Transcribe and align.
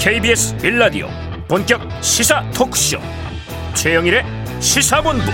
KBS 0.00 0.56
빌라디오 0.56 1.08
본격 1.46 1.82
시사 2.02 2.42
토크쇼 2.52 2.98
최영일의 3.74 4.24
시사본부. 4.58 5.24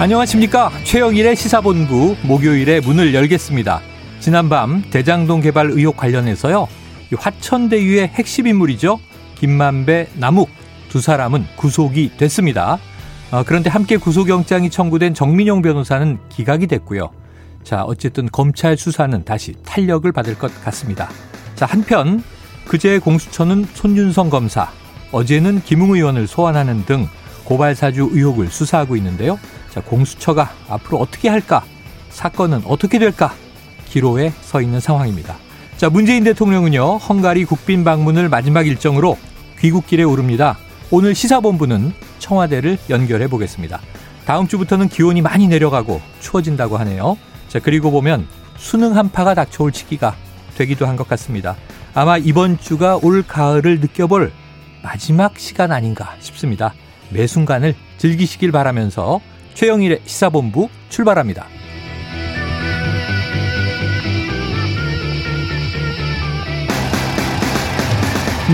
안녕하십니까? 0.00 0.70
최영일의 0.84 1.36
시사본부 1.36 2.16
목요일에 2.22 2.80
문을 2.80 3.12
열겠습니다. 3.12 3.82
지난밤 4.20 4.84
대장동 4.90 5.42
개발 5.42 5.70
의혹 5.70 5.98
관련해서요. 5.98 6.66
화천대유의 7.14 8.08
핵심 8.08 8.46
인물이죠. 8.46 8.98
김만배 9.34 10.08
남욱 10.14 10.48
두 10.88 11.02
사람은 11.02 11.44
구속이 11.56 12.12
됐습니다. 12.16 12.78
어, 13.30 13.42
그런데 13.44 13.68
함께 13.68 13.98
구속영장이 13.98 14.70
청구된 14.70 15.12
정민용 15.12 15.60
변호사는 15.60 16.18
기각이 16.30 16.68
됐고요. 16.68 17.10
자 17.64 17.82
어쨌든 17.82 18.30
검찰 18.32 18.78
수사는 18.78 19.22
다시 19.26 19.52
탄력을 19.66 20.10
받을 20.10 20.38
것 20.38 20.50
같습니다 20.64 21.10
자 21.58 21.66
한편 21.66 22.22
그제 22.68 23.00
공수처는 23.00 23.66
손윤성 23.74 24.30
검사 24.30 24.70
어제는 25.10 25.60
김웅 25.64 25.96
의원을 25.96 26.28
소환하는 26.28 26.84
등 26.84 27.08
고발 27.42 27.74
사주 27.74 28.10
의혹을 28.12 28.48
수사하고 28.48 28.94
있는데요. 28.94 29.40
자, 29.68 29.80
공수처가 29.80 30.52
앞으로 30.68 30.98
어떻게 30.98 31.28
할까? 31.28 31.64
사건은 32.10 32.62
어떻게 32.64 33.00
될까? 33.00 33.34
기로에 33.86 34.32
서 34.40 34.60
있는 34.60 34.78
상황입니다. 34.78 35.34
자, 35.76 35.90
문재인 35.90 36.22
대통령은요, 36.22 36.98
헝가리 36.98 37.44
국빈 37.44 37.82
방문을 37.82 38.28
마지막 38.28 38.64
일정으로 38.64 39.18
귀국길에 39.58 40.04
오릅니다. 40.04 40.58
오늘 40.92 41.12
시사본부는 41.12 41.92
청와대를 42.20 42.78
연결해 42.88 43.26
보겠습니다. 43.26 43.80
다음 44.26 44.46
주부터는 44.46 44.88
기온이 44.88 45.22
많이 45.22 45.48
내려가고 45.48 46.00
추워진다고 46.20 46.76
하네요. 46.76 47.18
자, 47.48 47.58
그리고 47.58 47.90
보면 47.90 48.28
수능 48.58 48.96
한파가 48.96 49.34
닥쳐올 49.34 49.72
시기가 49.72 50.14
되기도 50.58 50.86
한 50.86 50.96
것 50.96 51.06
같습니다. 51.08 51.56
아마 51.94 52.18
이번 52.18 52.58
주가 52.58 52.98
올 53.00 53.22
가을을 53.22 53.78
느껴볼 53.80 54.32
마지막 54.82 55.38
시간 55.38 55.70
아닌가 55.70 56.16
싶습니다. 56.18 56.74
매 57.10 57.26
순간을 57.26 57.74
즐기시길 57.98 58.50
바라면서 58.50 59.20
최영일의 59.54 60.00
시사본부 60.04 60.68
출발합니다. 60.88 61.46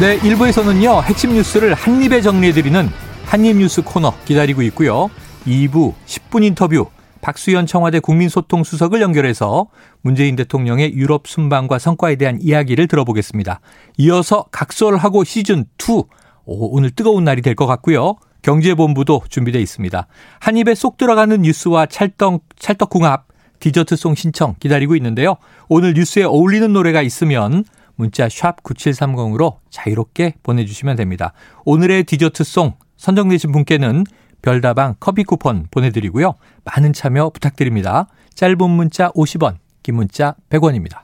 네, 0.00 0.18
1부에서는요, 0.18 1.04
핵심 1.04 1.34
뉴스를 1.34 1.72
한입에 1.74 2.20
정리해드리는 2.20 2.88
한입 3.26 3.56
뉴스 3.56 3.80
코너 3.82 4.12
기다리고 4.24 4.62
있고요. 4.62 5.08
2부 5.46 5.94
10분 6.06 6.42
인터뷰 6.44 6.88
박수현 7.24 7.64
청와대 7.66 8.00
국민소통수석을 8.00 9.00
연결해서 9.00 9.68
문재인 10.02 10.36
대통령의 10.36 10.92
유럽 10.92 11.26
순방과 11.26 11.78
성과에 11.78 12.16
대한 12.16 12.38
이야기를 12.38 12.86
들어보겠습니다. 12.86 13.60
이어서 13.96 14.44
각설하고 14.52 15.24
시즌2 15.24 16.06
오, 16.44 16.76
오늘 16.76 16.90
뜨거운 16.90 17.24
날이 17.24 17.40
될 17.40 17.54
것 17.54 17.64
같고요. 17.66 18.16
경제본부도 18.42 19.22
준비되어 19.30 19.58
있습니다. 19.62 20.06
한 20.38 20.56
입에 20.58 20.74
쏙 20.74 20.98
들어가는 20.98 21.40
뉴스와 21.40 21.86
찰떡, 21.86 22.42
찰떡궁합, 22.58 23.26
디저트송 23.58 24.14
신청 24.16 24.54
기다리고 24.60 24.94
있는데요. 24.96 25.36
오늘 25.70 25.94
뉴스에 25.94 26.24
어울리는 26.24 26.70
노래가 26.74 27.00
있으면 27.00 27.64
문자 27.96 28.28
샵 28.28 28.62
9730으로 28.62 29.60
자유롭게 29.70 30.34
보내주시면 30.42 30.96
됩니다. 30.96 31.32
오늘의 31.64 32.04
디저트송 32.04 32.74
선정되신 32.98 33.50
분께는 33.50 34.04
별다방 34.44 34.96
커피 35.00 35.24
쿠폰 35.24 35.66
보내드리고요. 35.70 36.34
많은 36.64 36.92
참여 36.92 37.30
부탁드립니다. 37.30 38.08
짧은 38.34 38.68
문자 38.68 39.10
50원, 39.12 39.56
긴 39.82 39.94
문자 39.94 40.34
100원입니다. 40.50 41.00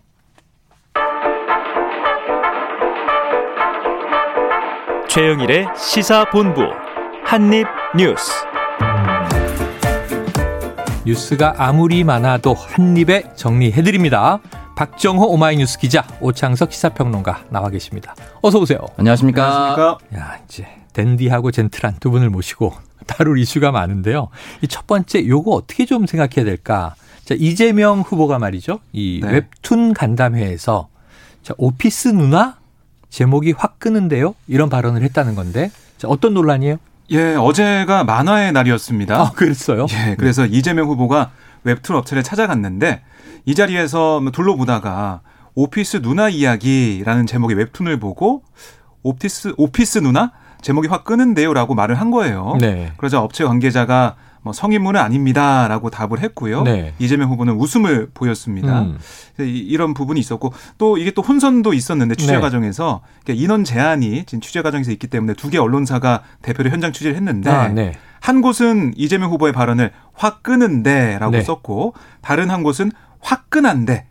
최영일의 5.09 5.69
시사본부 5.75 6.61
한입뉴스 7.25 8.31
뉴스가 11.07 11.55
아무리 11.57 12.05
많아도 12.05 12.53
한입에 12.53 13.33
정리해드립니다. 13.37 14.41
박정호 14.77 15.27
오마이뉴스 15.33 15.79
기자, 15.79 16.07
오창석 16.21 16.73
시사평론가 16.75 17.45
나와 17.49 17.71
계십니다. 17.71 18.15
어서 18.43 18.59
오세요. 18.59 18.81
안녕하십니까. 18.99 19.73
안녕하십니까. 19.73 19.99
야, 20.17 20.39
이제 20.45 20.67
댄디하고 20.93 21.51
젠틀한 21.51 21.97
두 22.01 22.11
분을 22.11 22.29
모시고 22.29 22.90
다룰 23.11 23.39
이슈가 23.39 23.71
많은데요. 23.73 24.29
이 24.63 24.67
첫 24.67 24.87
번째 24.87 25.27
요거 25.27 25.51
어떻게 25.51 25.85
좀 25.87 26.07
생각해야 26.07 26.45
될까? 26.45 26.95
자, 27.25 27.35
이재명 27.39 28.01
후보가 28.01 28.39
말이죠. 28.39 28.81
이 28.93 29.21
네. 29.23 29.33
웹툰 29.33 29.95
간담회에서 29.95 30.89
자, 31.43 31.55
오피스 31.59 32.09
누나 32.09 32.59
제목이 33.09 33.55
확 33.57 33.79
끄는데요. 33.79 34.35
이런 34.47 34.69
발언을 34.69 35.03
했다는 35.03 35.35
건데. 35.35 35.71
자, 35.99 36.09
어떤 36.09 36.35
논란이에요? 36.35 36.77
예, 37.13 37.35
어제가 37.35 38.05
만화의 38.05 38.53
날이었습니다. 38.53 39.21
아, 39.21 39.31
그랬어요? 39.33 39.87
예, 39.91 40.15
그래서 40.17 40.43
네. 40.43 40.49
이재명 40.53 40.87
후보가 40.89 41.33
웹툰 41.65 41.97
업체를 41.97 42.23
찾아갔는데 42.23 43.03
이 43.47 43.55
자리에서 43.55 44.21
뭐 44.21 44.31
둘러보다가 44.31 45.21
오피스 45.55 46.03
누나 46.03 46.29
이야기라는 46.29 47.27
제목의 47.27 47.57
웹툰을 47.57 47.99
보고 47.99 48.43
오피스 49.03 49.55
오피스 49.57 49.99
누나 49.99 50.33
제목이 50.63 50.89
확 50.89 51.05
끄는데요라고 51.05 51.75
말을 51.75 51.95
한 51.95 52.11
거예요. 52.11 52.57
네. 52.61 52.93
그러자 52.97 53.21
업체 53.21 53.45
관계자가 53.45 54.17
뭐 54.43 54.55
성인물은 54.55 54.99
아닙니다라고 54.99 55.91
답을 55.91 56.21
했고요. 56.21 56.63
네. 56.63 56.95
이재명 56.99 57.31
후보는 57.31 57.55
웃음을 57.55 58.09
보였습니다. 58.15 58.83
음. 58.83 58.99
이런 59.39 59.93
부분이 59.93 60.19
있었고 60.19 60.53
또 60.79 60.97
이게 60.97 61.11
또 61.11 61.21
혼선도 61.23 61.75
있었는데 61.75 62.15
취재 62.15 62.35
네. 62.35 62.41
과정에서 62.41 63.03
인원 63.29 63.65
제한이 63.65 64.25
지금 64.25 64.41
취재 64.41 64.63
과정에서 64.63 64.93
있기 64.93 65.09
때문에 65.09 65.35
두 65.35 65.51
개 65.51 65.59
언론사가 65.59 66.23
대표로 66.43 66.71
현장 66.71 66.93
취재를 66.93 67.17
했는데 67.17 67.51
아, 67.51 67.69
네. 67.69 67.93
한 68.21 68.41
곳은 68.41 68.95
이재명 68.97 69.31
후보의 69.31 69.53
발언을 69.53 69.91
확 70.15 70.43
끄는데라고 70.43 71.33
네. 71.33 71.43
썼고 71.43 71.95
다른 72.23 72.51
한 72.51 72.63
곳은 72.63 72.93
화끈한데 73.21 74.07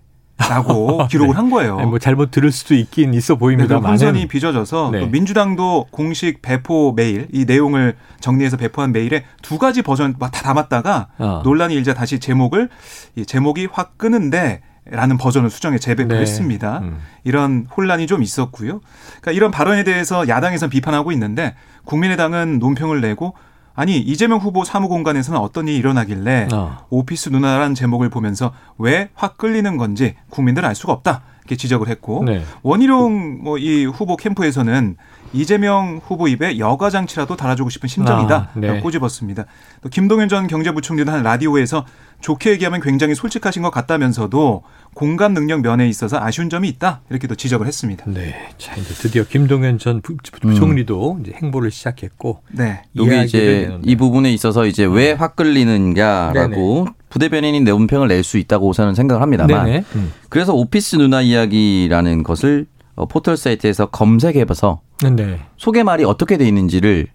라고 0.47 1.07
기록을 1.11 1.33
네. 1.33 1.35
한 1.35 1.49
거예요. 1.49 1.77
네, 1.77 1.85
뭐 1.85 1.99
잘못 1.99 2.31
들을 2.31 2.51
수도 2.51 2.73
있긴 2.73 3.13
있어 3.13 3.35
보입니다. 3.35 3.79
네, 3.79 3.87
혼선이 3.87 4.27
빚어져서 4.27 4.91
네. 4.91 5.05
민주당도 5.07 5.87
공식 5.91 6.41
배포 6.41 6.93
메일 6.93 7.27
이 7.33 7.45
내용을 7.45 7.95
정리해서 8.19 8.57
배포한 8.57 8.91
메일에 8.91 9.25
두 9.41 9.57
가지 9.57 9.81
버전 9.81 10.17
다 10.17 10.29
담았다가 10.29 11.07
어. 11.17 11.41
논란이 11.43 11.75
일자 11.75 11.93
다시 11.93 12.19
제목을 12.19 12.69
이 13.15 13.25
제목이 13.25 13.67
확 13.71 13.97
끄는데 13.97 14.61
라는 14.91 15.17
버전을 15.17 15.51
수정해 15.51 15.77
재배포했습니다. 15.77 16.79
네. 16.79 16.87
음. 16.87 16.99
이런 17.23 17.67
혼란이 17.75 18.07
좀 18.07 18.23
있었고요. 18.23 18.81
그러니까 19.21 19.31
이런 19.33 19.51
발언에 19.51 19.83
대해서 19.83 20.27
야당에서는 20.27 20.69
비판하고 20.71 21.11
있는데 21.11 21.53
국민의당은 21.85 22.57
논평을 22.59 22.99
내고 23.01 23.35
아니 23.79 23.97
이재명 23.97 24.39
후보 24.39 24.65
사무공간에서는 24.65 25.39
어떤 25.39 25.69
일이 25.69 25.77
일어나길래 25.77 26.49
어. 26.51 26.85
오피스 26.89 27.29
누나라는 27.29 27.75
제목을 27.75 28.09
보면서 28.09 28.51
왜 28.77 29.07
확 29.15 29.37
끌리는 29.37 29.77
건지 29.77 30.15
국민들은 30.29 30.67
알 30.67 30.75
수가 30.75 30.91
없다. 30.91 31.21
이렇게 31.49 31.55
지적을 31.55 31.87
했고 31.89 32.23
네. 32.23 32.43
원희룡 32.61 33.43
뭐 33.43 33.57
이 33.59 33.83
후보 33.85 34.15
캠프에서는 34.15 34.95
이재명 35.33 35.99
후보 36.05 36.27
입에 36.27 36.57
여가 36.59 36.89
장치라도 36.89 37.35
달아주고 37.35 37.69
싶은 37.69 37.89
심정이다. 37.89 38.35
아, 38.35 38.59
네. 38.59 38.79
꼬집었습니다. 38.79 39.45
또 39.81 39.89
김동연 39.89 40.29
전 40.29 40.47
경제부총리도 40.47 41.11
한 41.11 41.23
라디오에서 41.23 41.85
좋게 42.21 42.51
얘기하면 42.51 42.81
굉장히 42.81 43.15
솔직하신 43.15 43.61
것 43.61 43.69
같다면서도 43.69 44.63
공감 44.93 45.33
능력 45.33 45.61
면에 45.61 45.87
있어서 45.89 46.19
아쉬운 46.19 46.49
점이 46.49 46.67
있다 46.69 47.01
이렇게도 47.09 47.35
지적을 47.35 47.67
했습니다. 47.67 48.05
네, 48.07 48.49
자 48.57 48.75
이제 48.75 48.93
드디어 48.93 49.23
김동연 49.23 49.77
전 49.77 50.01
부총리도 50.01 51.13
음. 51.13 51.21
이제 51.21 51.33
행보를 51.35 51.69
시작했고, 51.71 52.41
네, 52.51 52.83
여기 52.95 53.23
이제 53.23 53.77
이 53.83 53.95
부분에 53.95 54.31
있어서 54.33 54.65
이제 54.65 54.85
왜 54.85 55.11
확 55.19 55.35
끌리는가라고 55.35 56.87
부대변인이 57.09 57.61
내운평을 57.61 58.07
낼 58.07 58.23
수 58.23 58.37
있다고 58.37 58.73
저는 58.73 58.93
생각을 58.95 59.21
합니다만, 59.21 59.83
음. 59.95 60.11
그래서 60.29 60.53
오피스 60.53 60.97
누나 60.97 61.21
이야기라는 61.21 62.23
것을 62.23 62.67
어, 62.95 63.05
포털 63.07 63.37
사이트에서 63.37 63.87
검색해봐서 63.87 64.81
네. 65.15 65.39
소개말이 65.57 66.03
어떻게 66.03 66.37
돼 66.37 66.45
있는지를 66.47 67.07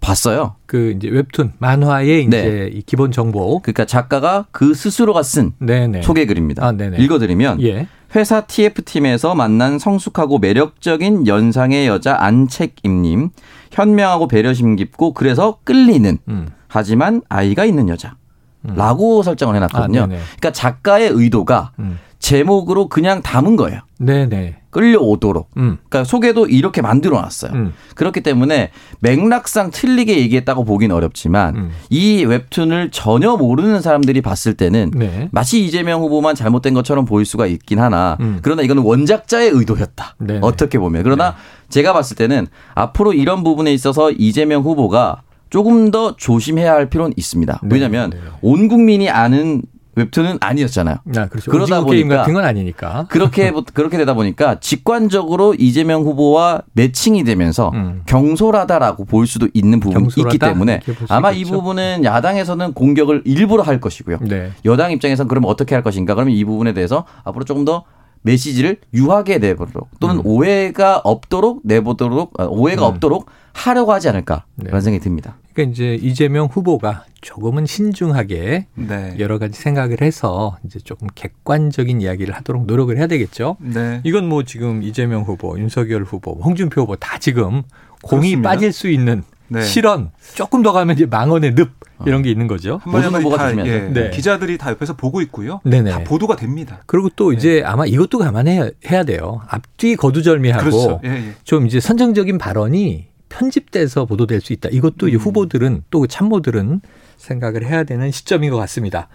봤어요. 0.00 0.54
그 0.66 0.94
이제 0.96 1.08
웹툰 1.08 1.52
만화의 1.58 2.24
이제 2.24 2.70
네. 2.72 2.80
기본 2.86 3.10
정보. 3.12 3.58
그러니까 3.60 3.84
작가가 3.84 4.46
그 4.52 4.72
스스로가 4.74 5.22
쓴 5.22 5.52
네네. 5.58 6.02
소개 6.02 6.24
글입니다. 6.24 6.64
아, 6.66 6.72
읽어드리면 6.72 7.60
예. 7.62 7.88
회사 8.14 8.40
TF 8.42 8.82
팀에서 8.82 9.34
만난 9.34 9.78
성숙하고 9.78 10.38
매력적인 10.38 11.26
연상의 11.26 11.88
여자 11.88 12.16
안책임님 12.20 13.30
현명하고 13.72 14.28
배려심 14.28 14.76
깊고 14.76 15.12
그래서 15.12 15.58
끌리는 15.64 16.18
음. 16.28 16.48
하지만 16.68 17.20
아이가 17.28 17.64
있는 17.64 17.88
여자. 17.88 18.16
음. 18.62 18.74
라고 18.74 19.22
설정을 19.22 19.54
해놨거든요. 19.56 20.02
아, 20.02 20.06
그러니까 20.06 20.52
작가의 20.52 21.10
의도가 21.10 21.72
음. 21.78 21.98
제목으로 22.18 22.88
그냥 22.88 23.22
담은 23.22 23.56
거예요. 23.56 23.80
네네. 23.98 24.56
끌려오도록. 24.70 25.48
음. 25.56 25.78
그러니까 25.88 26.04
소개도 26.04 26.46
이렇게 26.46 26.82
만들어 26.82 27.20
놨어요. 27.20 27.52
음. 27.52 27.72
그렇기 27.94 28.20
때문에 28.20 28.70
맥락상 29.00 29.70
틀리게 29.70 30.18
얘기했다고 30.18 30.64
보긴 30.64 30.92
어렵지만 30.92 31.56
음. 31.56 31.70
이 31.90 32.24
웹툰을 32.24 32.90
전혀 32.90 33.36
모르는 33.36 33.80
사람들이 33.80 34.20
봤을 34.20 34.54
때는 34.54 34.90
네. 34.94 35.28
마치 35.32 35.64
이재명 35.64 36.02
후보만 36.02 36.34
잘못된 36.34 36.74
것처럼 36.74 37.06
보일 37.06 37.24
수가 37.24 37.46
있긴 37.46 37.80
하나 37.80 38.18
음. 38.20 38.40
그러나 38.42 38.62
이거는 38.62 38.82
원작자의 38.82 39.50
의도였다. 39.50 40.16
네네. 40.18 40.40
어떻게 40.42 40.78
보면. 40.78 41.02
그러나 41.02 41.30
네. 41.30 41.36
제가 41.70 41.92
봤을 41.92 42.16
때는 42.16 42.46
앞으로 42.74 43.14
이런 43.14 43.42
부분에 43.42 43.72
있어서 43.72 44.10
이재명 44.10 44.62
후보가 44.62 45.22
조금 45.50 45.90
더 45.90 46.16
조심해야 46.16 46.72
할 46.72 46.90
필요는 46.90 47.14
있습니다. 47.16 47.60
네. 47.62 47.68
왜냐하면 47.70 48.10
네. 48.10 48.18
온 48.42 48.68
국민이 48.68 49.08
아는 49.08 49.62
웹툰은 49.98 50.38
아니었잖아요. 50.40 50.96
아, 51.16 51.26
그렇죠. 51.26 51.50
그러다 51.50 51.82
보니까 51.82 52.24
게임 52.24 52.36
아니니까. 52.36 53.06
그렇게 53.08 53.52
그렇게 53.74 53.98
되다 53.98 54.14
보니까 54.14 54.60
직관적으로 54.60 55.54
이재명 55.54 56.02
후보와 56.02 56.62
매칭이 56.72 57.24
되면서 57.24 57.70
음. 57.74 58.02
경솔하다라고 58.06 59.04
볼 59.06 59.26
수도 59.26 59.48
있는 59.52 59.80
부분이 59.80 60.04
경솔하다? 60.04 60.34
있기 60.34 60.38
때문에 60.38 60.80
아마 61.08 61.32
있겠죠. 61.32 61.48
이 61.48 61.52
부분은 61.52 62.04
야당에서는 62.04 62.74
공격을 62.74 63.22
일부러 63.24 63.64
할 63.64 63.80
것이고요. 63.80 64.18
네. 64.22 64.52
여당 64.64 64.92
입장에서는 64.92 65.28
그러면 65.28 65.50
어떻게 65.50 65.74
할 65.74 65.82
것인가? 65.82 66.14
그러면 66.14 66.34
이 66.34 66.44
부분에 66.44 66.74
대해서 66.74 67.04
앞으로 67.24 67.44
조금 67.44 67.64
더 67.64 67.84
메시지를 68.22 68.78
유하게 68.94 69.38
내보도록 69.38 69.88
또는 70.00 70.16
음. 70.16 70.22
오해가 70.24 70.98
없도록 70.98 71.60
내보도록 71.64 72.32
아, 72.38 72.44
오해가 72.44 72.86
음. 72.86 72.94
없도록 72.94 73.26
하려고 73.58 73.92
하지 73.92 74.08
않을까 74.08 74.44
네. 74.54 74.66
그런 74.66 74.80
생각이 74.80 75.02
듭니다. 75.02 75.36
그러니까 75.52 75.72
이제 75.72 75.94
이재명 75.94 76.46
후보가 76.46 77.04
조금은 77.20 77.66
신중하게 77.66 78.66
네. 78.74 79.16
여러 79.18 79.38
가지 79.38 79.60
생각을 79.60 80.00
해서 80.00 80.56
이제 80.64 80.78
조금 80.78 81.08
객관적인 81.14 82.00
이야기를 82.00 82.34
하도록 82.36 82.66
노력을 82.66 82.96
해야 82.96 83.08
되겠죠. 83.08 83.56
네. 83.60 84.00
이건 84.04 84.28
뭐 84.28 84.44
지금 84.44 84.82
이재명 84.82 85.22
후보, 85.22 85.58
윤석열 85.58 86.04
후보, 86.04 86.32
홍준표 86.32 86.82
후보 86.82 86.96
다 86.96 87.18
지금 87.18 87.62
공이 88.02 88.30
그렇습니다. 88.30 88.48
빠질 88.48 88.72
수 88.72 88.88
있는 88.88 89.24
네. 89.48 89.62
실언 89.62 90.10
조금 90.34 90.62
더 90.62 90.72
가면 90.72 90.94
이제 90.94 91.06
망언의 91.06 91.54
늪 91.54 91.70
이런 92.06 92.22
게 92.22 92.30
있는 92.30 92.46
거죠. 92.46 92.80
모든 92.84 93.12
후보가 93.14 93.38
다 93.38 93.66
예, 93.66 93.80
네. 93.88 94.10
기자들이 94.10 94.56
다 94.56 94.70
옆에서 94.70 94.94
보고 94.94 95.20
있고요. 95.22 95.60
네네. 95.64 95.90
다 95.90 96.04
보도가 96.04 96.36
됩니다. 96.36 96.82
그리고 96.86 97.08
또 97.16 97.30
네. 97.30 97.36
이제 97.36 97.62
아마 97.64 97.86
이것도 97.86 98.18
감안해야 98.18 98.70
해야 98.86 99.02
돼요. 99.02 99.40
앞뒤 99.48 99.96
거두절미하고 99.96 100.62
그렇죠. 100.62 101.00
예, 101.04 101.08
예. 101.08 101.34
좀 101.42 101.66
이제 101.66 101.80
선정적인 101.80 102.38
발언이 102.38 103.08
편집돼서 103.28 104.04
보도될 104.06 104.40
수 104.40 104.52
있다. 104.52 104.68
이것도 104.70 105.06
음. 105.06 105.14
후보들은 105.14 105.82
또 105.90 106.06
참모들은 106.06 106.80
생각을 107.16 107.66
해야 107.66 107.84
되는 107.84 108.10
시점인 108.10 108.50
것 108.50 108.56
같습니다. 108.58 109.08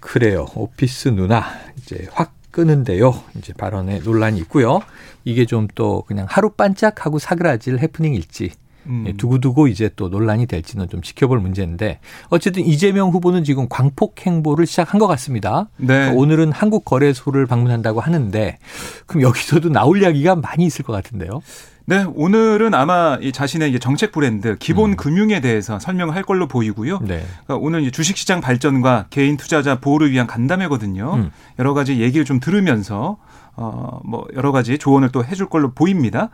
그래요. 0.00 0.46
오피스 0.54 1.08
누나 1.10 1.44
이제 1.78 2.08
확 2.12 2.32
끄는데요. 2.50 3.14
이제 3.36 3.52
발언에 3.52 3.98
논란이 4.00 4.38
있고요. 4.40 4.80
이게 5.24 5.44
좀 5.44 5.68
또 5.74 6.04
그냥 6.06 6.26
하루 6.28 6.50
반짝하고 6.50 7.18
사그라질 7.18 7.80
해프닝일지 7.80 8.50
음. 8.86 9.04
예, 9.08 9.12
두고두고 9.12 9.66
이제 9.68 9.90
또 9.96 10.08
논란이 10.08 10.46
될지는 10.46 10.88
좀 10.88 11.00
지켜볼 11.00 11.40
문제인데 11.40 12.00
어쨌든 12.28 12.64
이재명 12.64 13.10
후보는 13.10 13.42
지금 13.42 13.66
광폭 13.68 14.26
행보를 14.26 14.66
시작한 14.66 15.00
것 15.00 15.06
같습니다. 15.06 15.68
네. 15.78 16.10
오늘은 16.10 16.52
한국 16.52 16.84
거래소를 16.84 17.46
방문한다고 17.46 18.00
하는데 18.00 18.58
그럼 19.06 19.22
여기서도 19.22 19.70
나올 19.70 20.02
이야기가 20.02 20.36
많이 20.36 20.66
있을 20.66 20.84
것 20.84 20.92
같은데요. 20.92 21.40
네, 21.86 22.06
오늘은 22.14 22.72
아마 22.72 23.18
이 23.20 23.30
자신의 23.30 23.78
정책 23.78 24.10
브랜드 24.10 24.56
기본 24.58 24.92
음. 24.92 24.96
금융에 24.96 25.40
대해서 25.40 25.78
설명할 25.78 26.22
걸로 26.22 26.48
보이고요. 26.48 27.00
네. 27.00 27.22
그러니까 27.44 27.56
오늘 27.56 27.90
주식시장 27.90 28.40
발전과 28.40 29.06
개인 29.10 29.36
투자자 29.36 29.78
보호를 29.78 30.10
위한 30.10 30.26
간담회거든요. 30.26 31.14
음. 31.14 31.30
여러 31.58 31.74
가지 31.74 32.00
얘기를 32.00 32.24
좀 32.24 32.40
들으면서 32.40 33.18
어, 33.56 34.00
뭐 34.02 34.26
여러 34.34 34.50
가지 34.50 34.78
조언을 34.78 35.10
또 35.10 35.24
해줄 35.24 35.48
걸로 35.48 35.72
보입니다. 35.72 36.30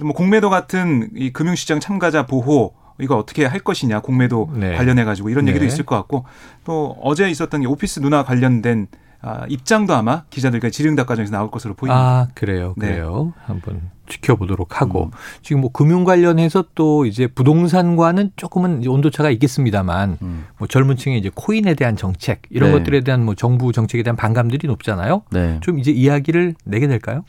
뭐 0.00 0.14
공매도 0.14 0.48
같은 0.48 1.10
이 1.14 1.30
금융시장 1.30 1.78
참가자 1.78 2.24
보호 2.24 2.72
이거 2.98 3.18
어떻게 3.18 3.44
할 3.44 3.60
것이냐 3.60 4.00
공매도 4.00 4.50
네. 4.54 4.74
관련해 4.74 5.04
가지고 5.04 5.28
이런 5.28 5.46
얘기도 5.46 5.64
네. 5.64 5.68
있을 5.68 5.84
것 5.84 5.94
같고 5.96 6.24
또 6.64 6.96
어제 7.02 7.28
있었던 7.28 7.60
게 7.60 7.66
오피스 7.66 8.00
누나 8.00 8.24
관련된 8.24 8.88
아, 9.26 9.44
입장도 9.48 9.92
아마 9.92 10.22
기자들과 10.30 10.70
질의응답 10.70 11.08
과정에서 11.08 11.32
나올 11.32 11.50
것으로 11.50 11.74
보입니다. 11.74 11.98
아 11.98 12.28
그래요, 12.34 12.74
네. 12.76 12.86
그래요. 12.86 13.32
네. 13.36 13.42
한번 13.46 13.90
지켜보도록 14.08 14.80
하고 14.80 15.06
음. 15.06 15.10
지금 15.42 15.62
뭐 15.62 15.72
금융 15.72 16.04
관련해서 16.04 16.66
또 16.76 17.06
이제 17.06 17.26
부동산과는 17.26 18.30
조금은 18.36 18.86
온도차가 18.86 19.30
있겠습니다만 19.30 20.18
음. 20.22 20.46
뭐 20.58 20.68
젊은층의 20.68 21.18
이제 21.18 21.32
코인에 21.34 21.74
대한 21.74 21.96
정책 21.96 22.42
이런 22.50 22.70
네. 22.70 22.78
것들에 22.78 23.00
대한 23.00 23.24
뭐 23.24 23.34
정부 23.34 23.72
정책에 23.72 24.04
대한 24.04 24.14
반감들이 24.14 24.68
높잖아요. 24.68 25.22
네. 25.32 25.58
좀 25.60 25.80
이제 25.80 25.90
이야기를 25.90 26.54
내게 26.64 26.86
될까요? 26.86 27.24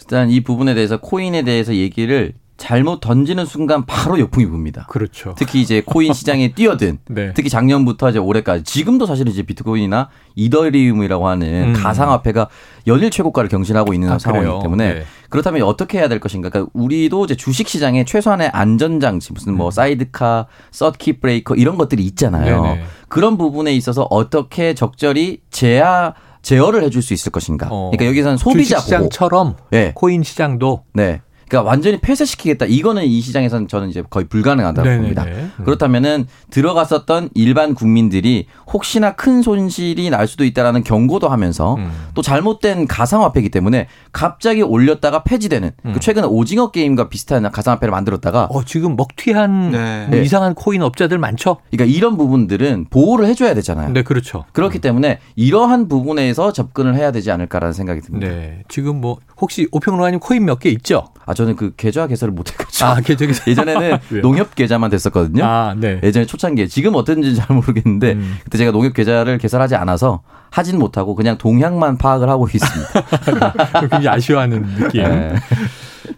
일단 0.00 0.28
이 0.28 0.40
부분에 0.40 0.74
대해서 0.74 1.00
코인에 1.00 1.44
대해서 1.44 1.74
얘기를 1.74 2.34
잘못 2.58 3.00
던지는 3.00 3.46
순간 3.46 3.86
바로 3.86 4.18
역풍이 4.18 4.44
붑니다. 4.44 4.86
그렇죠. 4.88 5.34
특히 5.38 5.62
이제 5.62 5.80
코인 5.86 6.12
시장에 6.12 6.52
뛰어든 6.54 6.98
네. 7.08 7.32
특히 7.32 7.48
작년부터 7.48 8.10
이제 8.10 8.18
올해까지 8.18 8.64
지금도 8.64 9.06
사실 9.06 9.28
이제 9.28 9.42
비트코인이나 9.42 10.08
이더리움이라고 10.34 11.28
하는 11.28 11.68
음. 11.68 11.72
가상화폐가 11.72 12.48
연일 12.88 13.10
최고가를 13.10 13.48
경신하고 13.48 13.94
있는 13.94 14.10
아, 14.10 14.18
상황이기 14.18 14.48
그래요? 14.48 14.60
때문에 14.60 14.94
네. 14.94 15.04
그렇다면 15.30 15.62
어떻게 15.62 15.98
해야 15.98 16.08
될 16.08 16.18
것인가? 16.18 16.48
그러니까 16.50 16.70
우리도 16.74 17.24
이제 17.26 17.36
주식 17.36 17.68
시장에 17.68 18.04
최소한의 18.04 18.50
안전 18.52 18.98
장치 18.98 19.32
무슨 19.32 19.54
뭐 19.54 19.68
음. 19.68 19.70
사이드카, 19.70 20.46
서킷 20.72 21.20
브레이커 21.20 21.54
이런 21.54 21.78
것들이 21.78 22.02
있잖아요. 22.04 22.62
네네. 22.62 22.84
그런 23.08 23.38
부분에 23.38 23.72
있어서 23.74 24.02
어떻게 24.10 24.74
적절히 24.74 25.40
제어 25.50 26.12
제어를 26.42 26.82
해줄 26.82 27.02
수 27.02 27.14
있을 27.14 27.30
것인가. 27.30 27.68
어. 27.70 27.90
그러니까 27.90 28.06
여기서는 28.06 28.36
소비자 28.36 28.78
시장처럼 28.78 29.56
네. 29.70 29.92
코인 29.94 30.22
시장도 30.22 30.84
네. 30.94 31.20
그러니까 31.48 31.68
완전히 31.68 31.98
폐쇄시키겠다. 31.98 32.66
이거는 32.66 33.04
이 33.04 33.20
시장에서는 33.20 33.68
저는 33.68 33.88
이제 33.88 34.02
거의 34.08 34.26
불가능하다고 34.28 34.86
네네네. 34.86 35.00
봅니다. 35.02 35.24
음. 35.24 35.64
그렇다면은 35.64 36.26
들어갔었던 36.50 37.30
일반 37.34 37.74
국민들이 37.74 38.46
혹시나 38.72 39.12
큰 39.14 39.40
손실이 39.42 40.10
날 40.10 40.26
수도 40.28 40.44
있다라는 40.44 40.84
경고도 40.84 41.28
하면서 41.28 41.76
음. 41.76 41.90
또 42.14 42.20
잘못된 42.22 42.86
가상화폐이기 42.86 43.48
때문에 43.48 43.88
갑자기 44.12 44.60
올렸다가 44.62 45.22
폐지되는 45.22 45.70
그 45.82 45.88
음. 45.88 45.92
그 45.94 46.00
최근에 46.00 46.26
오징어 46.26 46.70
게임과 46.70 47.08
비슷한 47.08 47.50
가상화폐를 47.50 47.90
만들었다가 47.92 48.44
어 48.50 48.64
지금 48.64 48.94
먹튀한 48.96 49.70
네. 49.70 50.06
뭐 50.10 50.18
이상한 50.18 50.54
코인 50.54 50.82
업자들 50.82 51.16
많죠. 51.18 51.56
그러니까 51.70 51.96
이런 51.96 52.16
부분들은 52.18 52.86
보호를 52.90 53.26
해줘야 53.26 53.54
되잖아요. 53.54 53.90
네, 53.92 54.02
그렇죠. 54.02 54.44
그렇기 54.52 54.78
음. 54.78 54.80
때문에 54.80 55.18
이러한 55.36 55.88
부분에서 55.88 56.52
접근을 56.52 56.94
해야 56.94 57.10
되지 57.10 57.30
않을까라는 57.30 57.72
생각이 57.72 58.00
듭니다. 58.02 58.28
네, 58.28 58.62
지금 58.68 59.00
뭐 59.00 59.16
혹시 59.40 59.66
오평로아님 59.72 60.20
코인 60.20 60.44
몇 60.44 60.58
개 60.58 60.68
있죠? 60.70 61.04
아 61.24 61.34
저는 61.38 61.54
그 61.54 61.72
계좌 61.76 62.08
개설을 62.08 62.32
못 62.32 62.50
해가지고. 62.50 62.84
아 62.84 63.00
계좌 63.00 63.26
개설. 63.26 63.48
예전에는 63.48 63.98
농협 64.22 64.56
계좌만 64.56 64.90
됐었거든요. 64.90 65.44
아 65.44 65.74
네. 65.78 66.00
예전에 66.02 66.26
초창기에 66.26 66.66
지금 66.66 66.96
어떤지 66.96 67.36
잘 67.36 67.54
모르겠는데 67.54 68.14
음. 68.14 68.38
그때 68.42 68.58
제가 68.58 68.72
농협 68.72 68.92
계좌를 68.92 69.38
개설하지 69.38 69.76
않아서 69.76 70.22
하진 70.50 70.78
못하고 70.78 71.14
그냥 71.14 71.38
동향만 71.38 71.98
파악을 71.98 72.28
하고 72.28 72.48
있습니다. 72.52 73.78
굉장히 73.80 74.08
아쉬워하는 74.08 74.62
느낌. 74.62 75.04
네. 75.04 75.36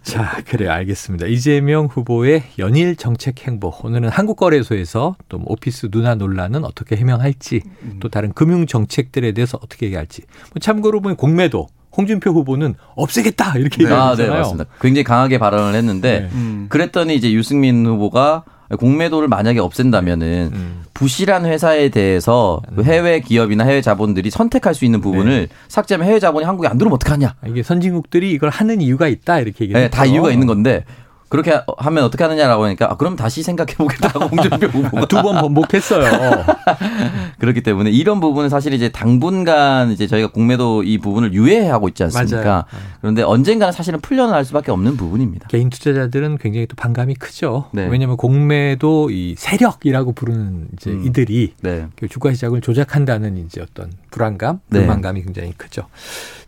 자, 0.02 0.40
그래 0.46 0.68
알겠습니다. 0.68 1.26
이재명 1.26 1.86
후보의 1.86 2.44
연일 2.58 2.96
정책 2.96 3.46
행보. 3.46 3.74
오늘은 3.82 4.08
한국거래소에서 4.08 5.16
또뭐 5.28 5.44
오피스 5.48 5.90
누나 5.90 6.14
논란은 6.14 6.64
어떻게 6.64 6.96
해명할지, 6.96 7.60
또 7.98 8.08
다른 8.08 8.32
금융 8.32 8.66
정책들에 8.66 9.32
대해서 9.32 9.58
어떻게 9.60 9.86
얘기할지. 9.86 10.22
뭐 10.54 10.60
참고로 10.60 11.00
보면 11.00 11.16
공매도 11.16 11.66
홍준표 12.00 12.30
후보는 12.30 12.74
없애겠다 12.96 13.58
이렇게 13.58 13.78
네. 13.78 13.84
얘기했잖아요. 13.84 14.02
아, 14.02 14.16
네, 14.16 14.28
맞습니다. 14.28 14.64
굉장히 14.80 15.04
강하게 15.04 15.38
발언을 15.38 15.74
했는데 15.74 16.20
네. 16.20 16.28
음. 16.32 16.66
그랬더니 16.68 17.14
이제 17.14 17.32
유승민 17.32 17.84
후보가 17.86 18.44
공매도를 18.78 19.28
만약에 19.28 19.58
없앤다면은 19.58 20.50
음. 20.52 20.82
부실한 20.94 21.44
회사에 21.44 21.88
대해서 21.88 22.62
음. 22.76 22.84
해외 22.84 23.20
기업이나 23.20 23.64
해외 23.64 23.80
자본들이 23.82 24.30
선택할 24.30 24.74
수 24.74 24.84
있는 24.84 25.00
부분을 25.00 25.48
네. 25.48 25.54
삭제하면 25.68 26.06
해외 26.06 26.20
자본이 26.20 26.46
한국에 26.46 26.68
안 26.68 26.78
들어오면 26.78 26.94
어떡하냐. 26.94 27.34
이게 27.48 27.62
선진국들이 27.62 28.30
이걸 28.32 28.50
하는 28.50 28.80
이유가 28.80 29.08
있다 29.08 29.40
이렇게 29.40 29.64
얘기했죠. 29.64 29.80
네, 29.80 29.90
다 29.90 30.04
이유가 30.04 30.30
있는 30.30 30.46
건데 30.46 30.84
그렇게 31.30 31.58
하면 31.78 32.04
어떻게 32.04 32.24
하느냐라고 32.24 32.64
하니까 32.64 32.90
아, 32.90 32.96
그럼 32.96 33.14
다시 33.16 33.42
생각해 33.42 33.74
보겠다고 33.74 34.26
홍준표 34.36 34.66
후보가 34.66 35.06
두 35.06 35.22
번 35.22 35.40
번복했어요. 35.40 36.44
그렇기 37.38 37.62
때문에 37.62 37.90
이런 37.90 38.20
부분은 38.20 38.48
사실 38.48 38.72
이제 38.74 38.88
당분간 38.90 39.92
이제 39.92 40.06
저희가 40.06 40.32
공매도 40.32 40.82
이 40.82 40.98
부분을 40.98 41.32
유예하고 41.32 41.88
있지 41.88 42.02
않습니까? 42.04 42.42
맞아요. 42.44 42.64
그런데 43.00 43.22
언젠가는 43.22 43.72
사실은 43.72 44.00
풀려날 44.00 44.44
수밖에 44.44 44.72
없는 44.72 44.96
부분입니다. 44.96 45.46
개인 45.48 45.70
투자자들은 45.70 46.38
굉장히 46.38 46.66
또 46.66 46.74
반감이 46.74 47.14
크죠. 47.14 47.70
네. 47.72 47.86
왜냐하면 47.86 48.16
공매도 48.16 49.10
이 49.10 49.34
세력이라고 49.38 50.12
부르는 50.12 50.68
이제 50.74 50.90
음. 50.90 51.06
이들이 51.06 51.54
네. 51.62 51.86
그 51.96 52.08
주가 52.08 52.32
시장을 52.34 52.60
조작한다는 52.60 53.36
이제 53.46 53.60
어떤 53.60 53.92
불안감, 54.10 54.58
네. 54.68 54.80
불만감이 54.80 55.20
네. 55.20 55.24
굉장히 55.26 55.52
크죠. 55.56 55.86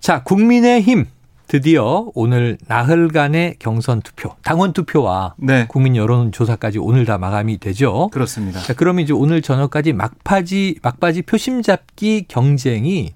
자, 0.00 0.22
국민의힘 0.24 1.06
드디어 1.52 2.06
오늘 2.14 2.56
나흘간의 2.66 3.56
경선 3.58 4.00
투표, 4.00 4.34
당원 4.42 4.72
투표와 4.72 5.34
네. 5.36 5.66
국민 5.68 5.96
여론 5.96 6.32
조사까지 6.32 6.78
오늘 6.78 7.04
다 7.04 7.18
마감이 7.18 7.58
되죠. 7.58 8.08
그렇습니다. 8.08 8.58
자, 8.60 8.72
그러면 8.72 9.04
이제 9.04 9.12
오늘 9.12 9.42
저녁까지 9.42 9.92
막바지 9.92 10.78
막바지 10.80 11.20
표심 11.20 11.60
잡기 11.60 12.24
경쟁이 12.26 13.12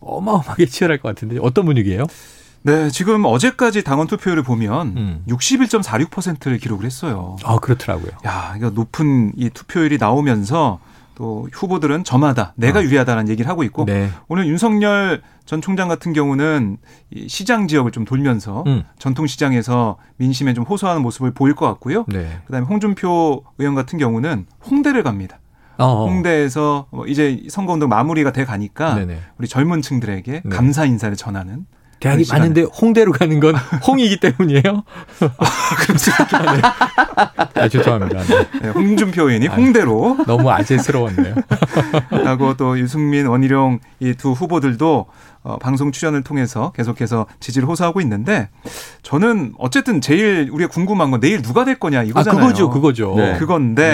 어마어마하게 0.00 0.66
치열할 0.66 0.98
것 0.98 1.08
같은데 1.08 1.38
어떤 1.40 1.64
분위기예요? 1.64 2.04
네, 2.60 2.90
지금 2.90 3.24
어제까지 3.24 3.82
당원 3.82 4.08
투표율을 4.08 4.42
보면 4.42 4.86
음. 4.98 5.24
61.46%를 5.26 6.58
기록을 6.58 6.84
했어요. 6.84 7.38
아, 7.44 7.56
그렇더라고요. 7.56 8.10
야, 8.26 8.52
이거 8.58 8.68
높은 8.68 9.32
이 9.36 9.48
투표율이 9.48 9.96
나오면서 9.96 10.80
또 11.20 11.46
후보들은 11.52 12.02
저마다 12.02 12.54
내가 12.56 12.78
어. 12.78 12.82
유리하다는 12.82 13.28
얘기를 13.28 13.50
하고 13.50 13.62
있고 13.62 13.84
네. 13.84 14.08
오늘 14.28 14.46
윤석열 14.46 15.20
전 15.44 15.60
총장 15.60 15.86
같은 15.86 16.14
경우는 16.14 16.78
이 17.10 17.28
시장 17.28 17.68
지역을 17.68 17.90
좀 17.90 18.06
돌면서 18.06 18.64
음. 18.66 18.84
전통 18.98 19.26
시장에서 19.26 19.98
민심에 20.16 20.54
좀 20.54 20.64
호소하는 20.64 21.02
모습을 21.02 21.32
보일 21.32 21.54
것 21.54 21.66
같고요. 21.66 22.06
네. 22.08 22.40
그다음에 22.46 22.66
홍준표 22.66 23.44
의원 23.58 23.74
같은 23.74 23.98
경우는 23.98 24.46
홍대를 24.70 25.02
갑니다. 25.02 25.40
어어. 25.76 26.06
홍대에서 26.06 26.86
뭐 26.90 27.06
이제 27.06 27.42
선거운동 27.50 27.90
마무리가 27.90 28.32
돼 28.32 28.46
가니까 28.46 28.94
네네. 28.94 29.18
우리 29.36 29.46
젊은 29.46 29.82
층들에게 29.82 30.32
네. 30.42 30.48
감사 30.48 30.86
인사를 30.86 31.14
전하는 31.16 31.66
대학이 32.00 32.24
많은데 32.30 32.62
홍대로 32.62 33.12
가는 33.12 33.38
건 33.40 33.54
홍이기 33.86 34.18
때문이에요. 34.20 34.62
아, 35.38 35.74
그렇지. 35.78 36.10
아, 37.54 37.68
죄송합니다. 37.68 38.22
네. 38.22 38.46
네, 38.62 38.68
홍준표 38.70 39.28
의원이 39.28 39.46
홍대로 39.48 40.16
너무 40.26 40.50
아재스러웠네요. 40.50 41.34
하고 42.24 42.56
또 42.56 42.78
유승민, 42.78 43.26
원희룡 43.26 43.80
이 44.00 44.14
두 44.14 44.32
후보들도 44.32 45.06
어, 45.42 45.58
방송 45.58 45.92
출연을 45.92 46.22
통해서 46.22 46.72
계속해서 46.72 47.26
지지를 47.38 47.66
호소하고 47.68 48.00
있는데 48.02 48.48
저는 49.02 49.54
어쨌든 49.58 50.00
제일 50.02 50.50
우리가 50.52 50.70
궁금한 50.70 51.10
건 51.10 51.20
내일 51.20 51.40
누가 51.42 51.64
될 51.64 51.78
거냐 51.78 52.02
이거잖아요. 52.02 52.38
아, 52.42 52.46
그거죠, 52.46 52.68
그거죠. 52.70 53.14
네. 53.16 53.38
그건데 53.38 53.92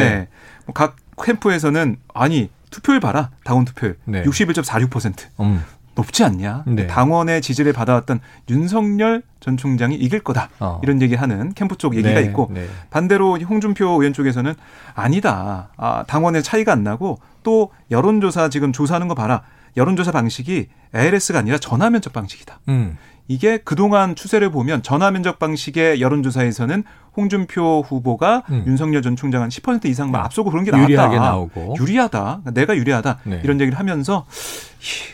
네. 0.66 0.72
각 0.74 0.96
캠프에서는 1.22 1.96
아니 2.14 2.50
투표율 2.70 2.98
봐라 3.00 3.30
당원 3.44 3.64
투표율 3.64 3.96
네. 4.04 4.24
61.46%. 4.24 5.26
음. 5.40 5.62
높지 5.96 6.22
않냐. 6.22 6.62
네. 6.66 6.86
당원의 6.86 7.42
지지를 7.42 7.72
받아왔던 7.72 8.20
윤석열 8.50 9.22
전 9.40 9.56
총장이 9.56 9.96
이길 9.96 10.20
거다. 10.20 10.50
어. 10.60 10.80
이런 10.84 11.02
얘기하는 11.02 11.54
캠프 11.54 11.76
쪽 11.76 11.96
얘기가 11.96 12.20
네. 12.20 12.26
있고 12.26 12.48
네. 12.52 12.68
반대로 12.90 13.38
홍준표 13.38 13.86
의원 13.88 14.12
쪽에서는 14.12 14.54
아니다. 14.94 15.70
아, 15.76 16.04
당원의 16.06 16.42
차이가 16.42 16.72
안 16.72 16.84
나고 16.84 17.18
또 17.42 17.70
여론조사 17.90 18.50
지금 18.50 18.72
조사하는 18.72 19.08
거 19.08 19.14
봐라. 19.14 19.42
여론조사 19.76 20.12
방식이 20.12 20.68
ALS가 20.94 21.40
아니라 21.40 21.58
전화 21.58 21.90
면접 21.90 22.12
방식이다. 22.12 22.60
음. 22.68 22.96
이게 23.28 23.58
그동안 23.58 24.14
추세를 24.14 24.50
보면 24.50 24.82
전화 24.82 25.10
면접 25.10 25.38
방식의 25.38 26.00
여론조사에서는 26.00 26.84
홍준표 27.16 27.82
후보가 27.88 28.44
음. 28.50 28.64
윤석열 28.66 29.02
전 29.02 29.16
총장 29.16 29.42
한 29.42 29.48
10% 29.48 29.86
이상 29.86 30.10
막 30.10 30.24
앞서고 30.24 30.50
그런 30.50 30.64
게 30.64 30.70
나왔다. 30.70 30.88
유리하게 30.88 31.16
나오고. 31.18 31.76
유리하다. 31.80 32.42
내가 32.52 32.76
유리하다. 32.76 33.18
네. 33.24 33.40
이런 33.42 33.60
얘기를 33.60 33.78
하면서 33.78 34.26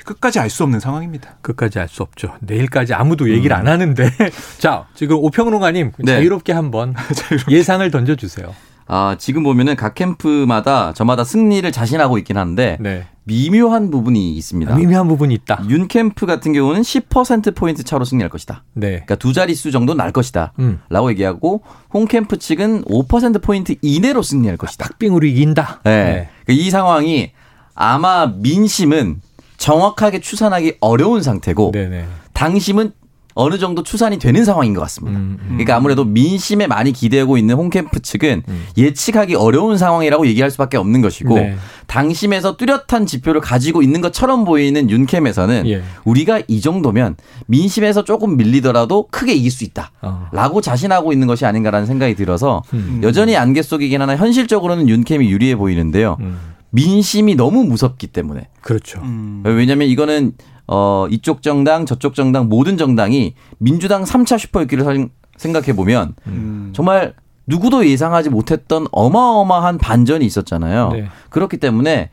끝까지 0.05 0.41
알 0.41 0.51
수 0.51 0.63
없는 0.65 0.81
상황입니다. 0.81 1.37
끝까지 1.41 1.79
알 1.79 1.89
수 1.89 2.03
없죠. 2.03 2.35
내일까지 2.41 2.93
아무도 2.93 3.31
얘기를 3.31 3.57
음. 3.57 3.61
안 3.61 3.69
하는데. 3.69 4.11
자, 4.59 4.87
지금 4.95 5.17
오평론가님 5.17 5.93
네. 5.99 6.13
자유롭게 6.17 6.53
한번 6.53 6.95
예상을 7.49 7.89
던져주세요. 7.91 8.53
아, 8.87 9.17
지금 9.19 9.43
보면은 9.43 9.77
각 9.77 9.95
캠프마다 9.95 10.93
저마다 10.93 11.25
승리를 11.25 11.71
자신하고 11.71 12.19
있긴 12.19 12.37
한데 12.37 12.77
네. 12.81 13.07
미묘한 13.25 13.91
부분이 13.91 14.33
있습니다. 14.37 14.73
아, 14.73 14.77
미묘한 14.77 15.07
부분이 15.09 15.33
있다. 15.35 15.65
윤 15.69 15.87
캠프 15.87 16.27
같은 16.27 16.53
경우는 16.53 16.83
10% 16.83 17.55
포인트 17.55 17.85
차로 17.85 18.05
승리할 18.05 18.29
것이다. 18.29 18.65
네. 18.75 18.89
그러니까 18.91 19.15
두 19.15 19.33
자릿수 19.33 19.71
정도 19.71 19.95
날 19.95 20.13
것이다. 20.13 20.53
음. 20.59 20.81
라고 20.89 21.11
얘기하고 21.11 21.63
홍 21.93 22.07
캠프 22.07 22.39
측은 22.39 22.85
5% 22.85 23.43
포인트 23.43 23.77
이내로 23.81 24.23
승리할 24.23 24.57
것이다. 24.57 24.89
박빙으로 24.89 25.27
이긴다. 25.27 25.81
네. 25.85 26.05
네. 26.05 26.29
그러니까 26.45 26.65
이 26.65 26.71
상황이 26.71 27.33
아마 27.75 28.27
민심은 28.27 29.21
정확하게 29.57 30.21
추산하기 30.21 30.79
어려운 30.81 31.23
상태고 31.23 31.71
네네. 31.73 32.05
당심은 32.33 32.93
어느 33.35 33.59
정도 33.59 33.83
추산이 33.83 34.19
되는 34.19 34.45
상황인 34.45 34.75
것 34.75 34.81
같습니다. 34.83 35.19
음, 35.19 35.39
음. 35.41 35.47
그러니까 35.49 35.77
아무래도 35.77 36.05
민심에 36.05 36.67
많이 36.67 36.93
기대고 36.93 37.39
있는 37.39 37.55
홍캠프 37.55 38.01
측은 38.01 38.43
음. 38.47 38.67
예측하기 38.77 39.35
어려운 39.35 39.79
상황이라고 39.79 40.27
얘기할 40.27 40.51
수밖에 40.51 40.77
없는 40.77 41.01
것이고 41.01 41.35
네. 41.35 41.57
당심에서 41.87 42.57
뚜렷한 42.57 43.07
지표를 43.07 43.41
가지고 43.41 43.83
있는 43.83 44.01
것처럼 44.01 44.45
보이는 44.45 44.89
윤캠에서는 44.89 45.69
예. 45.69 45.83
우리가 46.05 46.43
이 46.49 46.61
정도면 46.61 47.17
민심에서 47.47 48.05
조금 48.05 48.37
밀리더라도 48.37 49.09
크게 49.11 49.35
이길 49.35 49.51
수 49.51 49.65
있다라고 49.65 50.59
어. 50.59 50.61
자신하고 50.61 51.13
있는 51.13 51.27
것이 51.27 51.45
아닌가라는 51.45 51.87
생각이 51.87 52.15
들어서 52.15 52.63
음. 52.73 53.01
여전히 53.03 53.37
안개 53.37 53.63
속이긴 53.63 54.01
하나 54.01 54.17
현실적으로는 54.17 54.89
윤캠이 54.89 55.31
유리해 55.31 55.57
보이는데요. 55.57 56.17
음. 56.21 56.39
민심이 56.71 57.35
너무 57.35 57.65
무섭기 57.65 58.07
때문에 58.09 58.49
그렇죠. 58.63 59.01
음. 59.03 59.43
왜냐하면 59.45 59.89
이거는 59.89 60.33
어, 60.75 61.07
이쪽 61.11 61.43
정당, 61.43 61.85
저쪽 61.85 62.15
정당 62.15 62.49
모든 62.49 62.79
정당이 62.79 63.35
민주당 63.59 64.05
3차 64.05 64.39
슈퍼였기를 64.39 65.11
생각해 65.37 65.77
보면 65.77 66.15
음. 66.29 66.73
정말 66.75 67.13
누구도 67.47 67.87
예상하지 67.87 68.31
못했던 68.31 68.87
어마어마한 68.91 69.77
반전이 69.77 70.25
있었잖아요. 70.25 70.89
네. 70.93 71.09
그렇기 71.29 71.59
때문에 71.59 72.09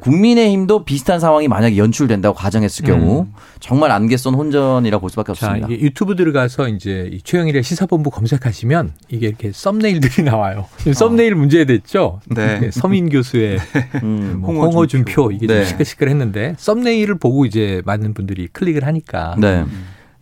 국민의힘도 0.00 0.84
비슷한 0.84 1.20
상황이 1.20 1.46
만약에 1.46 1.76
연출된다고 1.76 2.34
가정했을 2.34 2.84
경우 2.84 3.22
음. 3.22 3.32
정말 3.60 3.92
안개 3.92 4.16
쏜 4.16 4.34
혼전이라 4.34 4.98
볼 4.98 5.10
수밖에 5.10 5.32
없습니다. 5.32 5.68
자, 5.68 5.72
이게 5.72 5.80
유튜브 5.80 6.16
들어가서 6.16 6.68
이제 6.68 7.18
최영일의 7.22 7.62
시사본부 7.62 8.10
검색하시면 8.10 8.92
이게 9.08 9.28
이렇게 9.28 9.52
썸네일들이 9.52 10.24
나와요. 10.24 10.66
어. 10.86 10.92
썸네일 10.92 11.36
문제 11.36 11.64
됐죠. 11.64 12.20
네. 12.26 12.70
서민 12.72 13.08
교수의 13.08 13.58
음, 14.02 14.38
뭐 14.40 14.66
홍어준표 14.66 15.30
이게 15.30 15.46
네. 15.46 15.60
좀 15.60 15.64
시끌시끌했는데 15.66 16.56
썸네일을 16.58 17.18
보고 17.18 17.46
이제 17.46 17.80
많은 17.84 18.12
분들이 18.12 18.48
클릭을 18.48 18.84
하니까. 18.84 19.36
네. 19.38 19.64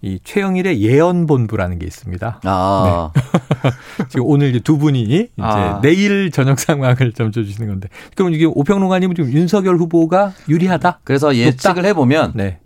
이 0.05 0.19
최영일의 0.23 0.83
예언 0.83 1.27
본부라는 1.27 1.79
게 1.79 1.87
있습니다. 1.87 2.41
아. 2.45 3.11
네. 3.15 3.71
지금 4.11 4.27
오늘 4.27 4.51
이제 4.51 4.61
두 4.61 4.77
분이 4.77 5.03
이제 5.03 5.31
아. 5.39 5.81
내일 5.83 6.31
저녁 6.31 6.59
상황을 6.61 7.13
점쳐 7.15 7.43
주시는 7.43 7.69
건데. 7.69 7.89
그럼 8.15 8.35
이게 8.35 8.45
오평론가님은 8.45 9.17
지금 9.17 9.33
윤석열 9.33 9.77
후보가 9.77 10.35
유리하다? 10.49 11.01
그래서 11.05 11.35
예측을 11.35 11.77
높다? 11.77 11.89
해보면 11.89 12.33
네. 12.35 12.59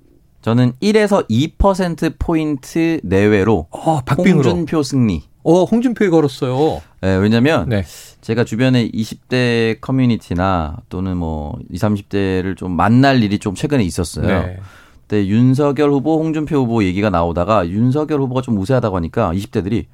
저는 0.42 0.72
1에서 0.82 1.28
2% 1.28 2.14
포인트 2.18 3.00
내외로 3.04 3.68
어, 3.70 4.00
박빙으로. 4.00 4.50
홍준표 4.50 4.82
승리. 4.82 5.22
어, 5.44 5.62
홍준표에 5.62 6.08
걸었어요. 6.08 6.82
네, 7.00 7.16
왜냐면 7.16 7.68
네. 7.68 7.84
제가 8.20 8.42
주변에 8.44 8.90
20대 8.90 9.80
커뮤니티나 9.80 10.78
또는 10.88 11.16
뭐 11.16 11.56
20, 11.70 11.88
30대를 11.88 12.56
좀 12.56 12.72
만날 12.72 13.22
일이 13.22 13.38
좀 13.38 13.54
최근에 13.54 13.84
있었어요. 13.84 14.56
네. 15.08 15.22
때 15.22 15.26
윤석열 15.26 15.90
후보, 15.90 16.18
홍준표 16.18 16.56
후보 16.56 16.84
얘기가 16.84 17.10
나오다가 17.10 17.68
윤석열 17.68 18.20
후보가 18.20 18.42
좀 18.42 18.58
우세하다고 18.58 18.96
하니까 18.96 19.32
20대들이 19.32 19.86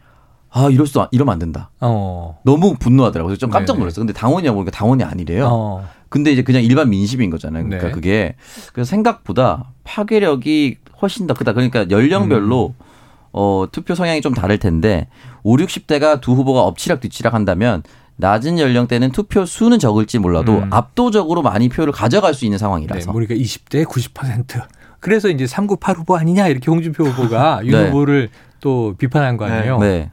아, 0.50 0.68
이럴 0.71 0.87
수, 0.87 1.04
이러면 1.11 1.33
안 1.33 1.38
된다. 1.40 1.71
어. 1.80 2.38
너무 2.44 2.76
분노하더라고요. 2.78 3.30
그래서 3.30 3.40
좀 3.40 3.50
깜짝 3.50 3.76
놀랐어요. 3.76 4.06
근데 4.06 4.12
당원이냐고 4.12 4.56
보니까 4.56 4.71
당원이 4.71 5.02
아니래요. 5.02 5.49
어. 5.50 5.88
근데 6.09 6.30
이제 6.30 6.42
그냥 6.42 6.62
일반 6.62 6.90
민심인 6.90 7.28
거잖아요. 7.28 7.64
그러니까 7.64 7.88
네. 7.88 7.92
그게. 7.92 8.37
그래서 8.73 8.88
생각보다 8.88 9.73
파괴력이 9.83 10.76
훨씬 11.02 11.26
더 11.26 11.35
크다. 11.35 11.54
그러니까 11.54 11.90
연령별로 11.90 12.75
음. 12.78 12.85
어, 13.33 13.66
투표 13.73 13.97
성향이 13.97 14.21
좀 14.21 14.33
다를 14.33 14.59
텐데 14.59 15.09
5, 15.42 15.56
60대가 15.56 16.21
두 16.21 16.35
후보가 16.35 16.62
엎치락 16.62 17.00
뒤치락 17.00 17.35
한다면 17.35 17.83
낮은 18.16 18.61
연령대는 18.61 19.11
투표 19.11 19.44
수는 19.44 19.80
적을지 19.80 20.21
몰라도 20.21 20.59
음. 20.59 20.73
압도적으로 20.73 21.42
많이 21.42 21.68
표를 21.68 21.92
가져갈 21.92 22.33
수 22.33 22.44
있는 22.44 22.59
상황이라서. 22.59 23.11
네, 23.11 23.16
우리가 23.16 23.35
20대 23.35 23.85
90%. 23.85 24.62
그래서 25.04 25.28
이제 25.28 25.46
398 25.46 25.96
후보 25.96 26.16
아니냐 26.16 26.49
이렇게 26.49 26.70
홍준표 26.70 27.04
후보가 27.04 27.61
네. 27.62 27.68
윤 27.68 27.87
후보를 27.88 28.30
또 28.61 28.94
비판한 28.96 29.37
거 29.37 29.44
아니에요. 29.44 29.78
네. 29.78 29.87
네. 29.87 30.11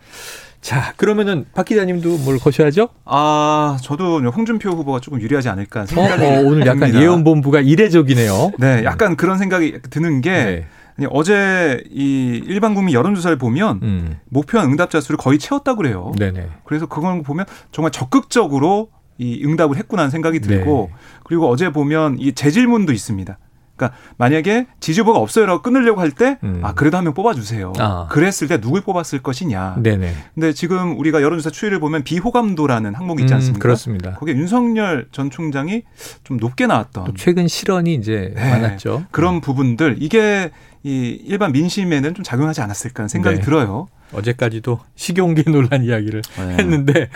자, 0.60 0.93
그러면은 0.98 1.45
박 1.53 1.65
기자님도 1.65 2.17
뭘 2.17 2.38
거셔야죠? 2.38 2.89
아, 3.05 3.77
저도 3.81 4.19
홍준표 4.19 4.69
후보가 4.69 5.00
조금 5.00 5.21
유리하지 5.21 5.48
않을까 5.48 5.86
생각이 5.86 6.24
어, 6.24 6.27
어, 6.27 6.39
오늘 6.41 6.67
약간 6.67 6.93
예언 6.93 7.24
본부가 7.24 7.62
이례적이네요. 7.62 8.51
네, 8.60 8.83
약간 8.83 9.15
그런 9.15 9.38
생각이 9.38 9.79
드는 9.89 10.19
게 10.19 10.65
네. 10.98 11.07
어제 11.10 11.81
이 11.89 12.41
일반 12.45 12.75
국민 12.75 12.93
여론조사를 12.93 13.38
보면 13.38 13.79
음. 13.81 14.19
목표한 14.27 14.69
응답자 14.69 15.00
수를 15.00 15.17
거의 15.17 15.39
채웠다 15.39 15.75
그래요. 15.75 16.12
네네. 16.19 16.48
그래서 16.65 16.86
그걸 16.86 17.24
보면 17.24 17.45
정말 17.71 17.91
적극적으로 17.91 18.89
이 19.17 19.41
응답을 19.45 19.77
했구나 19.77 20.01
하는 20.01 20.12
생각이 20.12 20.41
들고 20.41 20.89
네. 20.91 20.98
그리고 21.24 21.50
어제 21.50 21.71
보면 21.71 22.17
이 22.19 22.33
재질문도 22.33 22.91
있습니다. 22.91 23.38
그러니까 23.82 23.98
만약에 24.18 24.68
지지부가 24.80 25.18
없어요라고 25.20 25.62
끊으려고 25.64 26.02
할 26.02 26.12
때, 26.12 26.38
음. 26.44 26.60
아, 26.64 26.74
그래도 26.74 26.98
한 26.98 27.04
명 27.04 27.16
뽑아주세요. 27.16 27.74
아. 27.80 28.08
그랬을 28.12 28.48
때 28.48 28.62
누굴 28.62 28.82
뽑았을 28.82 29.24
것이냐. 29.24 29.78
네네. 29.82 30.14
근데 30.36 30.54
지금 30.54 31.00
우리가 31.00 31.24
여론조사 31.24 31.50
추이를 31.50 31.80
보면 31.80 32.04
비호감도라는 32.04 32.94
항목이 32.94 33.24
있지 33.24 33.34
음, 33.34 33.36
않습니까? 33.38 33.58
음, 33.58 33.60
그렇습니다. 33.60 34.14
거기에 34.14 34.36
윤석열 34.36 35.08
전 35.12 35.32
총장이 35.32 35.82
좀 36.24 36.38
높게 36.38 36.68
나왔던. 36.68 37.06
또 37.06 37.14
최근 37.16 37.48
실언이 37.48 37.96
이제 37.96 38.32
네. 38.36 38.50
많았죠. 38.52 39.06
그런 39.10 39.36
음. 39.36 39.42
부분들, 39.42 39.98
이게 40.00 40.52
이 40.84 41.20
일반 41.26 41.52
민심에는 41.52 42.14
좀 42.14 42.24
작용하지 42.24 42.62
않았을까 42.62 43.02
하는 43.02 43.08
생각이 43.08 43.38
네. 43.38 43.42
들어요. 43.42 43.88
어제까지도 44.13 44.80
식용기 44.96 45.44
논란 45.51 45.84
이야기를 45.84 46.22
네. 46.38 46.56
했는데 46.58 47.10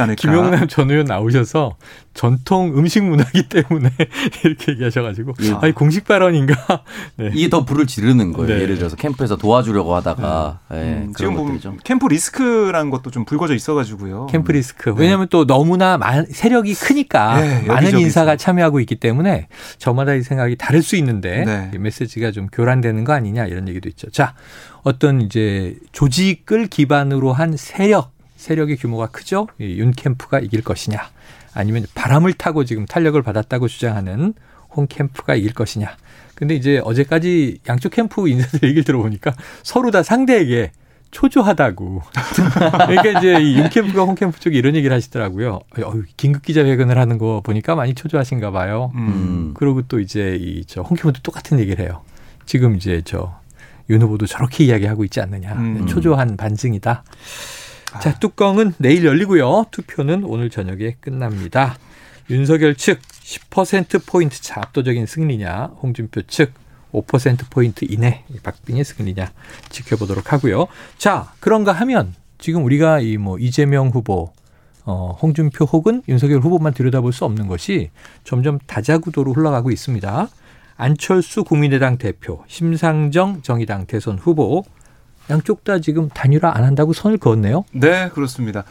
않을까. 0.00 0.20
김용남 0.20 0.68
전 0.68 0.90
의원 0.90 1.06
나오셔서 1.06 1.76
전통 2.14 2.76
음식 2.76 3.04
문화기 3.04 3.48
때문에 3.48 3.90
이렇게 4.44 4.72
얘기하셔가지고 4.72 5.34
예. 5.42 5.52
아니 5.60 5.72
공식 5.72 6.04
발언인가? 6.04 6.54
네. 7.16 7.30
이게 7.34 7.48
더 7.48 7.64
불을 7.64 7.86
지르는 7.86 8.32
거예요. 8.32 8.54
네. 8.54 8.62
예를 8.62 8.76
들어서 8.76 8.96
캠프에서 8.96 9.36
도와주려고 9.36 9.94
하다가 9.94 10.60
네. 10.70 10.76
네, 10.76 10.92
음, 10.94 11.12
지금 11.16 11.34
보면 11.34 11.60
캠프 11.84 12.06
리스크라는 12.06 12.90
것도 12.90 13.10
좀 13.10 13.24
불거져 13.24 13.54
있어가지고요. 13.54 14.26
캠프 14.26 14.52
리스크. 14.52 14.90
네. 14.90 14.96
왜냐하면 14.98 15.28
또 15.30 15.46
너무나 15.46 15.98
많, 15.98 16.26
세력이 16.26 16.74
크니까 16.74 17.40
네, 17.40 17.62
많은 17.66 17.98
인사가 17.98 18.34
있어. 18.34 18.44
참여하고 18.44 18.80
있기 18.80 18.96
때문에 18.96 19.48
저마다 19.78 20.14
이 20.14 20.22
생각이 20.22 20.56
다를 20.56 20.82
수 20.82 20.96
있는데 20.96 21.70
메시지가 21.78 22.30
좀 22.30 22.46
교란되는 22.46 23.04
거 23.04 23.12
아니냐 23.12 23.46
이런 23.46 23.68
얘기도 23.68 23.88
있죠. 23.88 24.10
자, 24.10 24.34
어떤 24.86 25.20
이제 25.20 25.76
조직을 25.90 26.68
기반으로 26.68 27.32
한 27.32 27.56
세력 27.56 28.12
세력의 28.36 28.76
규모가 28.76 29.08
크죠. 29.08 29.48
윤 29.58 29.90
캠프가 29.90 30.38
이길 30.38 30.62
것이냐. 30.62 31.00
아니면 31.54 31.86
바람을 31.96 32.34
타고 32.34 32.64
지금 32.64 32.86
탄력을 32.86 33.20
받았다고 33.20 33.66
주장하는 33.66 34.34
홍 34.70 34.86
캠프가 34.86 35.34
이길 35.34 35.54
것이냐. 35.54 35.96
근데 36.36 36.54
이제 36.54 36.80
어제까지 36.84 37.58
양쪽 37.68 37.90
캠프 37.94 38.28
인사들 38.28 38.62
얘기를 38.68 38.84
들어보니까 38.84 39.34
서로 39.64 39.90
다 39.90 40.04
상대에게 40.04 40.70
초조하다고. 41.10 42.02
그러니까 42.86 43.18
이제 43.18 43.42
이윤 43.42 43.70
캠프가 43.70 44.04
홍 44.04 44.14
캠프 44.14 44.38
쪽이 44.38 44.56
이런 44.56 44.76
얘기를 44.76 44.94
하시더라고요. 44.94 45.58
어휴, 45.82 46.04
긴급 46.16 46.42
기자회견을 46.44 46.96
하는 46.96 47.18
거 47.18 47.40
보니까 47.40 47.74
많이 47.74 47.92
초조하신가 47.94 48.52
봐요. 48.52 48.92
음. 48.94 49.52
그리고 49.56 49.82
또 49.82 49.98
이제 49.98 50.36
이 50.40 50.64
저 50.64 50.82
홍 50.82 50.94
캠프도 50.96 51.22
똑같은 51.24 51.58
얘기를 51.58 51.84
해요. 51.84 52.02
지금 52.44 52.76
이제 52.76 53.02
저 53.04 53.34
윤 53.90 54.02
후보도 54.02 54.26
저렇게 54.26 54.64
이야기하고 54.64 55.04
있지 55.04 55.20
않느냐. 55.20 55.52
음. 55.54 55.86
초조한 55.86 56.36
반증이다. 56.36 57.04
자, 58.02 58.18
뚜껑은 58.18 58.74
내일 58.78 59.04
열리고요. 59.04 59.66
투표는 59.70 60.24
오늘 60.24 60.50
저녁에 60.50 60.96
끝납니다. 61.00 61.78
윤석열 62.28 62.74
측 62.74 63.00
10%포인트 63.00 64.40
차 64.42 64.60
압도적인 64.60 65.06
승리냐, 65.06 65.70
홍준표 65.82 66.22
측 66.22 66.52
5%포인트 66.92 67.84
이내 67.88 68.24
박빙의 68.42 68.84
승리냐 68.84 69.30
지켜보도록 69.70 70.32
하고요. 70.32 70.66
자, 70.98 71.32
그런가 71.40 71.72
하면 71.72 72.14
지금 72.38 72.64
우리가 72.64 73.00
이 73.00 73.16
뭐 73.16 73.38
이재명 73.38 73.88
후보, 73.88 74.32
어, 74.84 75.16
홍준표 75.20 75.64
혹은 75.66 76.02
윤석열 76.08 76.40
후보만 76.40 76.74
들여다볼 76.74 77.12
수 77.12 77.24
없는 77.24 77.46
것이 77.48 77.90
점점 78.24 78.58
다자구도로 78.66 79.32
흘러가고 79.32 79.70
있습니다. 79.70 80.28
안철수 80.76 81.44
국민의당 81.44 81.98
대표, 81.98 82.42
심상정 82.46 83.42
정의당 83.42 83.86
대선 83.86 84.18
후보, 84.18 84.64
양쪽 85.30 85.64
다 85.64 85.78
지금 85.80 86.08
단일화 86.08 86.52
안 86.54 86.64
한다고 86.64 86.92
선을 86.92 87.18
그었네요. 87.18 87.64
네, 87.72 88.10
그렇습니다. 88.10 88.64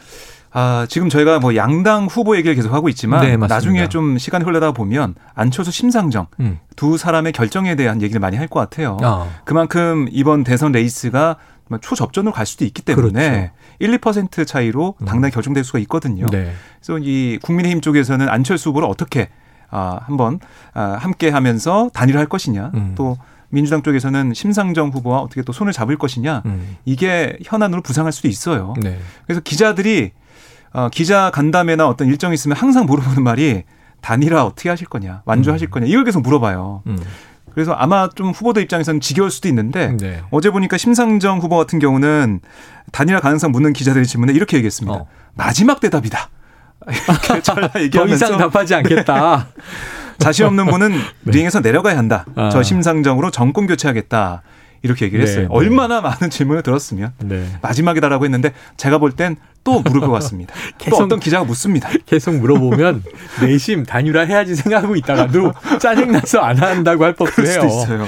아, 0.52 0.86
지금 0.88 1.10
저희가 1.10 1.38
뭐 1.38 1.54
양당 1.54 2.06
후보 2.06 2.34
얘기를 2.36 2.54
계속 2.54 2.72
하고 2.72 2.88
있지만 2.88 3.20
네, 3.20 3.36
나중에 3.36 3.88
좀 3.88 4.16
시간이 4.16 4.44
흘러다 4.44 4.72
보면 4.72 5.14
안철수 5.34 5.70
심상정 5.70 6.28
음. 6.40 6.60
두 6.76 6.96
사람의 6.96 7.32
결정에 7.32 7.74
대한 7.74 8.00
얘기를 8.00 8.20
많이 8.20 8.36
할 8.38 8.48
것 8.48 8.60
같아요. 8.60 8.96
아. 9.02 9.28
그만큼 9.44 10.06
이번 10.10 10.44
대선 10.44 10.72
레이스가 10.72 11.36
초접전으로 11.82 12.32
갈 12.32 12.46
수도 12.46 12.64
있기 12.64 12.80
때문에 12.82 13.50
그렇죠. 13.80 13.92
1, 13.94 13.98
2% 13.98 14.46
차이로 14.46 14.94
음. 15.00 15.04
당락이 15.04 15.32
결정될 15.34 15.64
수가 15.64 15.78
있거든요. 15.80 16.24
네. 16.30 16.52
그래서 16.80 17.00
이 17.02 17.38
국민의힘 17.42 17.80
쪽에서는 17.82 18.26
안철수 18.28 18.70
후보를 18.70 18.88
어떻게 18.88 19.28
아, 19.70 20.00
한번 20.04 20.38
아, 20.74 20.96
함께 21.00 21.28
하면서 21.28 21.90
단일화할 21.92 22.28
것이냐 22.28 22.70
음. 22.74 22.92
또 22.96 23.18
민주당 23.48 23.82
쪽에서는 23.82 24.34
심상정 24.34 24.90
후보와 24.90 25.20
어떻게 25.20 25.42
또 25.42 25.52
손을 25.52 25.72
잡을 25.72 25.96
것이냐 25.96 26.42
음. 26.46 26.76
이게 26.84 27.38
현안으로 27.44 27.82
부상할 27.82 28.12
수도 28.12 28.28
있어요. 28.28 28.74
네. 28.80 28.98
그래서 29.26 29.40
기자들이 29.40 30.12
어, 30.72 30.88
기자 30.90 31.30
간담회나 31.30 31.88
어떤 31.88 32.08
일정이 32.08 32.34
있으면 32.34 32.56
항상 32.56 32.86
물어보는 32.86 33.22
말이 33.22 33.62
단일화 34.02 34.44
어떻게 34.44 34.68
하실 34.68 34.86
거냐, 34.88 35.22
완주하실 35.24 35.68
음. 35.68 35.70
거냐 35.70 35.86
이걸 35.86 36.04
계속 36.04 36.22
물어봐요. 36.22 36.82
음. 36.86 36.98
그래서 37.56 37.72
아마 37.72 38.10
좀 38.14 38.32
후보들 38.32 38.62
입장에서는 38.62 39.00
지겨울 39.00 39.30
수도 39.30 39.48
있는데 39.48 39.96
네. 39.96 40.20
어제 40.30 40.50
보니까 40.50 40.76
심상정 40.76 41.38
후보 41.38 41.56
같은 41.56 41.78
경우는 41.78 42.40
단일화 42.92 43.20
가능성 43.20 43.50
묻는 43.50 43.72
기자들의 43.72 44.06
질문에 44.06 44.34
이렇게 44.34 44.58
얘기했습니다. 44.58 44.94
어. 44.94 45.06
마지막 45.34 45.80
대답이다. 45.80 46.28
이렇게 47.76 47.90
더 47.90 48.06
이상 48.06 48.36
답하지 48.36 48.74
않겠다. 48.74 49.48
자신 50.18 50.46
없는 50.46 50.66
분은 50.66 50.90
네. 50.90 50.98
링에서 51.24 51.60
내려가야 51.60 51.96
한다. 51.98 52.24
아. 52.36 52.48
저 52.50 52.62
심상정으로 52.62 53.30
정권 53.30 53.66
교체하겠다. 53.66 54.42
이렇게 54.82 55.06
얘기를 55.06 55.24
했어요. 55.24 55.42
네, 55.42 55.48
네. 55.48 55.48
얼마나 55.50 56.00
많은 56.00 56.30
질문을 56.30 56.62
들었으면 56.62 57.12
네. 57.24 57.46
마지막이다라고 57.60 58.24
했는데 58.24 58.52
제가 58.76 58.98
볼 58.98 59.12
땐 59.12 59.36
또 59.66 59.80
물을 59.80 60.00
것 60.00 60.10
같습니다. 60.12 60.54
계속, 60.78 60.96
또 60.98 61.04
어떤 61.04 61.18
기자가 61.18 61.44
묻습니다. 61.44 61.90
계속 62.06 62.36
물어보면 62.36 63.02
내심 63.42 63.84
단일화 63.84 64.20
해야지 64.22 64.54
생각하고 64.54 64.94
있다가도 64.94 65.52
짜증나서 65.80 66.38
안 66.38 66.56
한다고 66.56 67.02
할 67.02 67.14
법도 67.14 67.42
해요. 67.42 67.50
수도 67.50 67.66
있어요. 67.66 68.06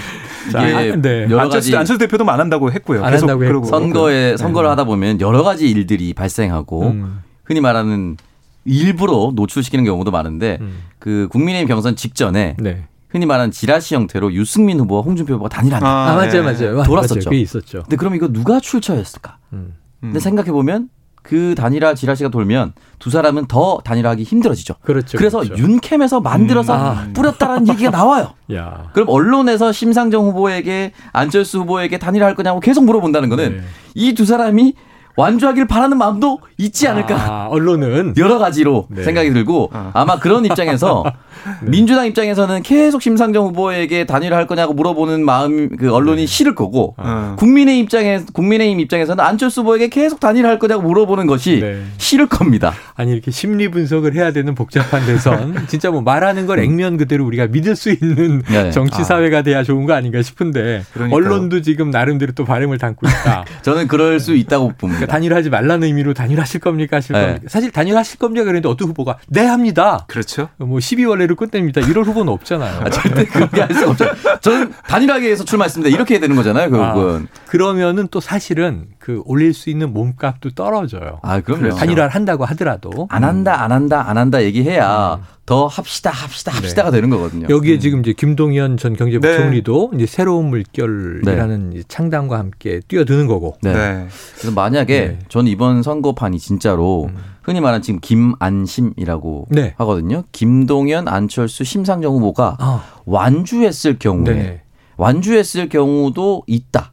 자, 0.53 0.69
이게 0.69 0.97
네. 0.97 1.27
여러 1.29 1.49
가지 1.49 1.77
안철수 1.77 1.99
대표도 1.99 2.31
안 2.31 2.39
한다고 2.39 2.71
했고요. 2.71 3.05
안 3.05 3.13
한다고 3.13 3.43
했고. 3.45 3.65
선거에 3.65 4.37
선거를 4.37 4.69
네. 4.69 4.71
하다 4.71 4.85
보면 4.85 5.21
여러 5.21 5.43
가지 5.43 5.69
일들이 5.69 6.15
발생하고 6.15 6.91
음. 6.91 7.23
흔히 7.45 7.61
말하는 7.61 8.17
일부러 8.65 9.33
노출시키는 9.35 9.85
경우도 9.85 10.11
많은데 10.11 10.59
음. 10.61 10.83
그 10.99 11.29
국민의힘 11.31 11.69
경선 11.69 11.97
직전에 11.97 12.57
네. 12.59 12.85
흔히 13.09 13.25
말하는 13.27 13.51
지라시 13.51 13.95
형태로 13.95 14.35
유승민 14.35 14.79
후보와 14.81 15.03
홍준표 15.03 15.35
후보가 15.35 15.49
단일한다. 15.49 15.87
아, 15.87 16.11
아 16.11 16.17
맞아요, 16.17 16.43
맞아요. 16.43 16.83
돌았었죠. 16.83 17.31
맞아요. 17.31 17.41
있었죠. 17.41 17.83
근데 17.83 17.97
그럼 17.97 18.15
이거 18.15 18.29
누가 18.29 18.61
출처였을까? 18.61 19.39
음. 19.55 19.75
근데 20.01 20.21
생각해 20.21 20.53
보면 20.53 20.91
그 21.23 21.55
단일화 21.55 21.95
지라시가 21.95 22.31
돌면 22.31 22.73
두 22.99 23.11
사람은 23.11 23.47
더 23.47 23.81
단일화하기 23.85 24.23
힘들어지죠. 24.23 24.77
그렇죠. 24.81 25.19
그래서 25.19 25.41
그렇죠. 25.41 25.63
윤캠에서 25.63 26.21
만들어서 26.21 26.75
음. 26.75 26.81
아. 26.81 27.09
뿌렸다라는 27.13 27.69
얘기가 27.73 27.91
나와요. 27.91 28.33
야. 28.55 28.91
그럼 28.95 29.09
언론에서 29.11 29.73
심상정 29.73 30.25
후보에게 30.27 30.93
안철수 31.13 31.61
후보에게 31.61 31.99
단일화할 31.99 32.35
거냐고 32.35 32.61
계속 32.61 32.85
물어본다는 32.85 33.29
거는 33.29 33.57
네. 33.59 33.63
이두 33.95 34.25
사람이 34.25 34.75
완주하길 35.19 35.67
바라는 35.67 35.99
마음도 35.99 36.39
있지 36.59 36.87
않을까. 36.87 37.17
아, 37.17 37.47
언론은 37.51 38.15
여러 38.19 38.39
가지로 38.39 38.87
네. 38.89 39.03
생각이 39.03 39.33
들고 39.33 39.71
아. 39.73 39.91
아마 39.93 40.21
그런 40.21 40.45
입장에서 40.45 41.03
네. 41.63 41.71
민주당 41.71 42.07
입장에서는 42.07 42.63
계속 42.63 43.03
심상정 43.03 43.47
후보에게 43.47 44.07
단일화 44.07 44.37
할 44.37 44.47
거냐고 44.47 44.75
물어보는 44.75 45.25
마음 45.25 45.77
그 45.77 45.93
언론이 45.93 46.23
네. 46.23 46.27
싫을 46.27 46.55
거고 46.55 46.95
아. 46.99 47.35
국민의 47.37 47.81
입장에 47.81 48.21
국민의힘 48.33 48.79
입장에서는 48.79 49.25
안철수 49.25 49.63
후보에게 49.63 49.89
계속 49.89 50.21
단일화 50.21 50.49
할 50.49 50.61
거냐고 50.61 50.83
물어보는 50.83 51.27
것이 51.27 51.59
네. 51.61 51.83
싫을 51.97 52.29
겁니다. 52.29 52.73
아니 52.95 53.11
이렇게 53.13 53.33
심리 53.33 53.69
분석을 53.69 54.15
해야 54.15 54.33
되는 54.33 54.55
복잡한 54.55 55.05
대선 55.05 55.55
진짜 55.67 55.91
뭐 55.91 56.01
말하는 56.01 56.47
걸 56.47 56.61
액면 56.61 56.97
그대로 56.97 57.27
우리가 57.27 57.49
믿을 57.49 57.75
수 57.75 57.91
있는 57.91 58.43
네. 58.43 58.71
정치 58.71 59.03
사회가 59.03 59.43
돼야 59.43 59.65
좋은 59.65 59.85
거 59.85 59.95
아닌가 59.95 60.23
싶은데 60.23 60.85
그러니까요. 60.93 61.17
언론도 61.17 61.63
지금 61.63 61.91
나름대로 61.91 62.33
또 62.33 62.45
바람을 62.45 62.79
담고 62.79 63.09
있다. 63.09 63.45
저는 63.63 63.89
그럴 63.89 64.21
수 64.21 64.35
있다고 64.37 64.75
봅니다. 64.79 65.08
단일하지 65.09 65.51
말라는 65.51 65.87
의미로 65.87 66.15
단일하실 66.15 66.61
겁니까 66.61 66.99
하실 66.99 67.15
네. 67.15 67.21
겁니까? 67.27 67.47
사실 67.49 67.71
단일하실 67.71 68.19
겁니까 68.19 68.45
그랬는데 68.45 68.69
어떤 68.69 68.89
후보가 68.89 69.19
네 69.29 69.45
합니다. 69.45 70.05
그렇죠. 70.09 70.49
뭐 70.59 70.79
12월 70.79 71.19
내로 71.19 71.35
끝냅니다. 71.37 71.81
이럴 71.81 72.05
후보는 72.05 72.33
없잖아요. 72.33 72.81
아, 72.85 72.91
절대 72.91 73.25
그렇게 73.25 73.61
할 73.63 73.75
수가 73.75 73.91
없죠. 73.91 74.07
저는 74.41 74.73
단일하게 74.87 75.31
해서 75.31 75.45
출마했습니다. 75.45 75.95
이렇게 75.95 76.15
해야 76.15 76.21
되는 76.21 76.37
거잖아요, 76.37 76.71
결국은. 76.71 77.29
아, 77.33 77.41
그러면은 77.47 78.09
또 78.11 78.21
사실은 78.21 78.87
그 78.99 79.23
올릴 79.25 79.55
수 79.55 79.71
있는 79.71 79.93
몸값도 79.93 80.51
떨어져요. 80.51 81.21
아, 81.23 81.41
그럼요. 81.41 81.75
단일화를 81.77 82.15
한다고 82.15 82.45
하더라도 82.47 83.07
안 83.11 83.25
한다, 83.25 83.63
안 83.63 83.73
한다, 83.73 84.09
안 84.09 84.19
한다 84.19 84.43
얘기해야 84.43 85.15
음. 85.15 85.23
더 85.47 85.67
합시다, 85.67 86.11
합시다, 86.11 86.53
합시다가 86.53 86.91
네. 86.91 86.99
되는 86.99 87.09
거거든요. 87.09 87.47
여기에 87.49 87.75
음. 87.77 87.81
지금 87.81 88.01
이제 88.01 88.13
김동연 88.13 88.77
전 88.77 88.95
경제부총리도 88.95 89.91
네. 89.93 89.97
이제 89.97 90.07
새로운 90.07 90.51
물결이라는 90.51 91.71
네. 91.71 91.83
창당과 91.89 92.39
함께 92.39 92.81
뛰어드는 92.87 93.27
거고. 93.27 93.57
네. 93.63 93.73
네. 93.73 94.09
그래서 94.35 94.55
만약에 94.55 95.01
네. 95.01 95.19
저는 95.29 95.51
이번 95.51 95.83
선거판이 95.83 96.39
진짜로 96.39 97.07
음. 97.11 97.17
흔히 97.43 97.61
말하는 97.61 97.81
지금 97.81 97.99
김안심이라고 98.01 99.47
네. 99.51 99.75
하거든요. 99.79 100.23
김동연, 100.33 101.09
안철수, 101.09 101.65
심상정 101.65 102.13
후보가 102.15 102.57
아. 102.59 102.85
완주했을 103.07 103.99
경우에 103.99 104.61
완주했을 104.99 105.71
경우도 105.71 106.43
있다. 106.47 106.93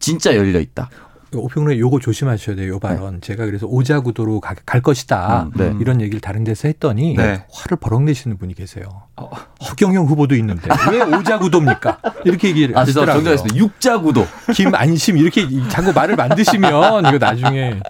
진짜 0.00 0.34
열려 0.34 0.58
있다. 0.58 0.90
오평론에 1.34 1.78
요거 1.78 1.98
조심하셔야 2.00 2.56
돼요. 2.56 2.74
요 2.74 2.78
발언. 2.78 3.14
네. 3.14 3.20
제가 3.20 3.46
그래서 3.46 3.66
오자 3.66 4.00
구도로 4.00 4.40
가, 4.40 4.54
갈 4.66 4.80
것이다. 4.80 5.44
음, 5.44 5.52
네. 5.56 5.74
이런 5.80 6.00
얘기를 6.00 6.20
다른 6.20 6.44
데서 6.44 6.68
했더니 6.68 7.14
네. 7.14 7.44
화를 7.52 7.76
버럭 7.80 8.02
내시는 8.04 8.38
분이 8.38 8.54
계세요. 8.54 8.84
어. 9.16 9.30
허경영 9.68 10.06
후보도 10.06 10.34
있는데 10.36 10.68
왜 10.90 11.02
오자 11.02 11.38
구도입니까? 11.38 11.98
이렇게 12.24 12.48
얘기를 12.48 12.76
아, 12.76 12.80
하시더라고요. 12.82 13.14
정정했습니다. 13.14 13.56
육자 13.56 13.98
구도. 13.98 14.26
김안심 14.54 15.18
이렇게 15.18 15.46
자꾸 15.68 15.92
말을 15.92 16.16
만드시면 16.16 17.04
이거 17.06 17.18
나중에 17.18 17.80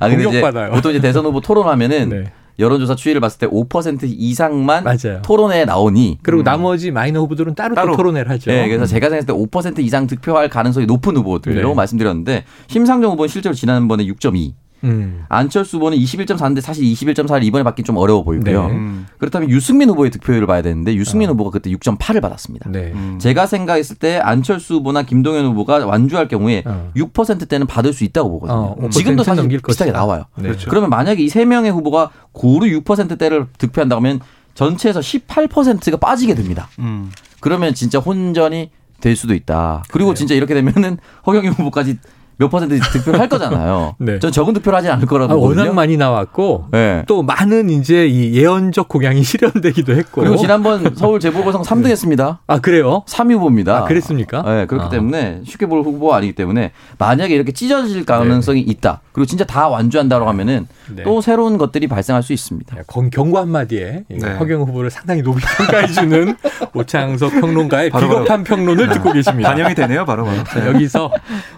아, 0.00 0.08
공격받아요. 0.08 0.70
보통 0.72 0.92
이제 0.92 1.00
대선 1.00 1.24
후보 1.24 1.40
토론하면은 1.40 2.08
네. 2.08 2.32
여론조사 2.58 2.96
추이를 2.96 3.20
봤을 3.20 3.38
때 3.38 3.46
5% 3.46 4.00
이상만 4.04 4.84
맞아요. 4.84 5.22
토론회에 5.22 5.64
나오니 5.64 6.18
그리고 6.22 6.42
음. 6.42 6.44
나머지 6.44 6.90
마이너 6.90 7.20
후보들은 7.20 7.54
따로, 7.54 7.74
따로. 7.74 7.96
토론회를 7.96 8.30
하죠. 8.32 8.50
네, 8.50 8.66
그래서 8.66 8.84
음. 8.84 8.86
제가 8.86 9.08
생각했을 9.10 9.26
때 9.26 9.32
5% 9.32 9.78
이상 9.80 10.06
득표할 10.06 10.48
가능성이 10.48 10.86
높은 10.86 11.16
후보들로 11.16 11.68
네. 11.68 11.74
말씀드렸는데 11.74 12.44
심상정 12.66 13.12
후보는 13.12 13.28
실제로 13.28 13.54
지난번에 13.54 14.04
6.2 14.04 14.52
음. 14.84 15.24
안철수 15.28 15.76
후보는 15.78 15.96
21.4인데 15.98 16.60
사실 16.60 16.84
21.4를 16.84 17.42
이번에 17.44 17.64
받기 17.64 17.82
좀 17.82 17.96
어려워 17.96 18.22
보이고요. 18.22 18.66
네. 18.68 18.72
음. 18.74 19.06
그렇다면 19.18 19.48
유승민 19.50 19.88
후보의 19.88 20.10
득표율을 20.10 20.46
봐야 20.46 20.60
되는데 20.62 20.94
유승민 20.94 21.28
어. 21.28 21.32
후보가 21.32 21.50
그때 21.50 21.70
6.8을 21.70 22.20
받았습니다. 22.20 22.70
네. 22.70 22.92
음. 22.94 23.18
제가 23.18 23.46
생각했을 23.46 23.96
때 23.96 24.18
안철수 24.18 24.74
후보나 24.74 25.02
김동연 25.02 25.46
후보가 25.46 25.86
완주할 25.86 26.28
경우에 26.28 26.62
어. 26.66 26.90
6%대는 26.94 27.66
받을 27.66 27.92
수 27.92 28.04
있다고 28.04 28.30
보거든요. 28.30 28.76
어, 28.78 28.88
지금도 28.90 29.22
사실 29.24 29.48
비슷하게 29.48 29.92
나와요. 29.92 30.24
네. 30.36 30.42
그렇죠. 30.42 30.68
그러면 30.68 30.90
만약에 30.90 31.22
이 31.22 31.28
세 31.28 31.44
명의 31.44 31.70
후보가 31.70 32.10
고루 32.32 32.66
6%대를 32.80 33.46
득표한다고 33.58 34.00
하면 34.00 34.20
전체에서 34.54 35.00
18%가 35.00 35.96
빠지게 35.98 36.34
됩니다. 36.34 36.68
음. 36.80 37.10
그러면 37.40 37.74
진짜 37.74 37.98
혼전이 38.00 38.70
될 39.00 39.14
수도 39.14 39.34
있다. 39.34 39.84
그리고 39.90 40.10
네. 40.14 40.18
진짜 40.18 40.34
이렇게 40.34 40.54
되면은 40.54 40.98
허경영 41.26 41.52
후보까지 41.52 41.98
몇 42.38 42.48
퍼센트 42.48 42.78
득표를 42.78 43.18
할 43.18 43.28
거잖아요. 43.28 43.96
네. 44.00 44.20
전 44.20 44.30
적은 44.30 44.54
득표를 44.54 44.76
하지 44.76 44.88
않을 44.88 45.06
거라고 45.06 45.32
아, 45.32 45.36
워낙 45.36 45.74
많이 45.74 45.96
나왔고 45.96 46.66
네. 46.70 47.02
또 47.08 47.22
많은 47.22 47.68
이제 47.68 48.06
이 48.06 48.34
예언적 48.36 48.88
공약이 48.88 49.22
실현되기도 49.24 49.94
했고 49.96 50.20
그리고 50.20 50.36
지난번 50.36 50.94
서울 50.94 51.18
재보궐선 51.18 51.62
3등 51.62 51.88
했습니다. 51.88 52.40
아 52.46 52.60
그래요? 52.60 53.02
3위 53.08 53.34
후보입니다. 53.34 53.78
아, 53.78 53.84
그랬습니까? 53.84 54.42
네, 54.42 54.66
그렇기 54.66 54.86
아. 54.86 54.88
때문에 54.88 55.40
쉽게 55.44 55.66
볼 55.66 55.82
후보 55.82 56.14
아니기 56.14 56.32
때문에 56.34 56.70
만약에 56.98 57.34
이렇게 57.34 57.50
찢어질 57.50 58.06
가능성이 58.06 58.64
네. 58.64 58.70
있다. 58.70 59.00
그리고 59.12 59.26
진짜 59.26 59.44
다 59.44 59.68
완주한다고 59.68 60.28
하면은 60.28 60.68
네. 60.94 61.02
또 61.02 61.20
새로운 61.20 61.58
것들이 61.58 61.88
발생할 61.88 62.22
수 62.22 62.32
있습니다. 62.32 62.76
네, 62.76 62.82
경고 63.10 63.38
한마디에 63.38 64.04
네. 64.08 64.34
허경 64.34 64.62
후보를 64.62 64.90
상당히 64.90 65.22
높이 65.22 65.42
평가해주는 65.44 66.36
오창석 66.72 67.32
평론가의 67.40 67.90
비겁한 67.90 68.44
평론을 68.44 68.88
듣고 68.90 69.12
계십니다. 69.12 69.50
반영이 69.50 69.74
되네요, 69.74 70.04
바로. 70.04 70.24
바로. 70.24 70.66
여기서 70.68 71.10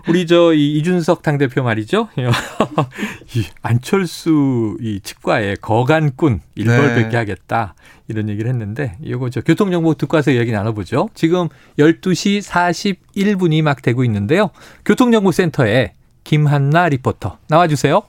우리 0.09 0.27
저이 0.27 0.70
이준석 0.77 1.23
당대표 1.23 1.63
말이죠. 1.63 2.09
이 3.37 3.45
안철수 3.63 4.77
이 4.81 5.01
치과에 5.01 5.57
거간꾼 5.57 6.41
일벌백계 6.55 7.11
네. 7.11 7.17
하겠다. 7.17 7.75
이런 8.09 8.29
얘기를 8.29 8.51
했는데 8.51 8.97
이거 9.03 9.31
저 9.31 9.41
교통정보 9.41 9.95
듣고 9.95 10.17
와서 10.17 10.31
이야기 10.31 10.53
나눠보죠. 10.53 11.11
지금 11.15 11.49
12시 11.79 12.43
41분이 12.43 13.63
막 13.63 13.83
되고 13.83 14.05
있는데요. 14.05 14.51
교통정보센터에 14.85 15.93
김한나 16.25 16.89
리포터 16.89 17.39
나와주세요. 17.49 18.03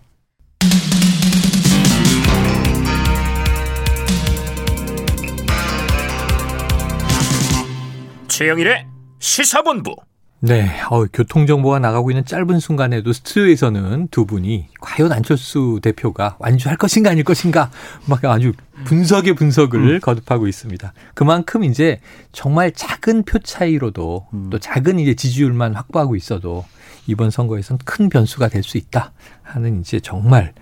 최영일의 8.28 8.88
시사본부 9.20 9.96
네, 10.44 10.68
어, 10.90 11.06
교통 11.14 11.46
정보가 11.46 11.78
나가고 11.78 12.10
있는 12.10 12.26
짧은 12.26 12.60
순간에도 12.60 13.14
스튜디오에서는 13.14 14.08
두 14.10 14.26
분이 14.26 14.70
과연 14.82 15.12
안철수 15.12 15.80
대표가 15.84 16.36
완주할 16.40 16.78
것인가 16.78 17.12
아닐 17.12 17.24
것인가 17.24 17.70
막 18.08 18.26
아주 18.26 18.52
분석의 18.86 19.36
분석을 19.36 19.80
음. 19.80 20.00
거듭하고 20.00 20.48
있습니다. 20.48 20.94
그만큼 21.14 21.64
이제 21.64 22.00
정말 22.32 22.72
작은 22.72 23.22
표 23.24 23.38
차이로도 23.38 24.28
음. 24.34 24.50
또 24.50 24.58
작은 24.58 24.98
이제 24.98 25.14
지지율만 25.14 25.76
확보하고 25.76 26.16
있어도 26.16 26.66
이번 27.06 27.30
선거에선 27.30 27.78
큰 27.86 28.10
변수가 28.10 28.48
될 28.48 28.64
수 28.64 28.78
있다 28.80 29.12
하는 29.44 29.80
이제 29.82 30.00
정말 30.00 30.54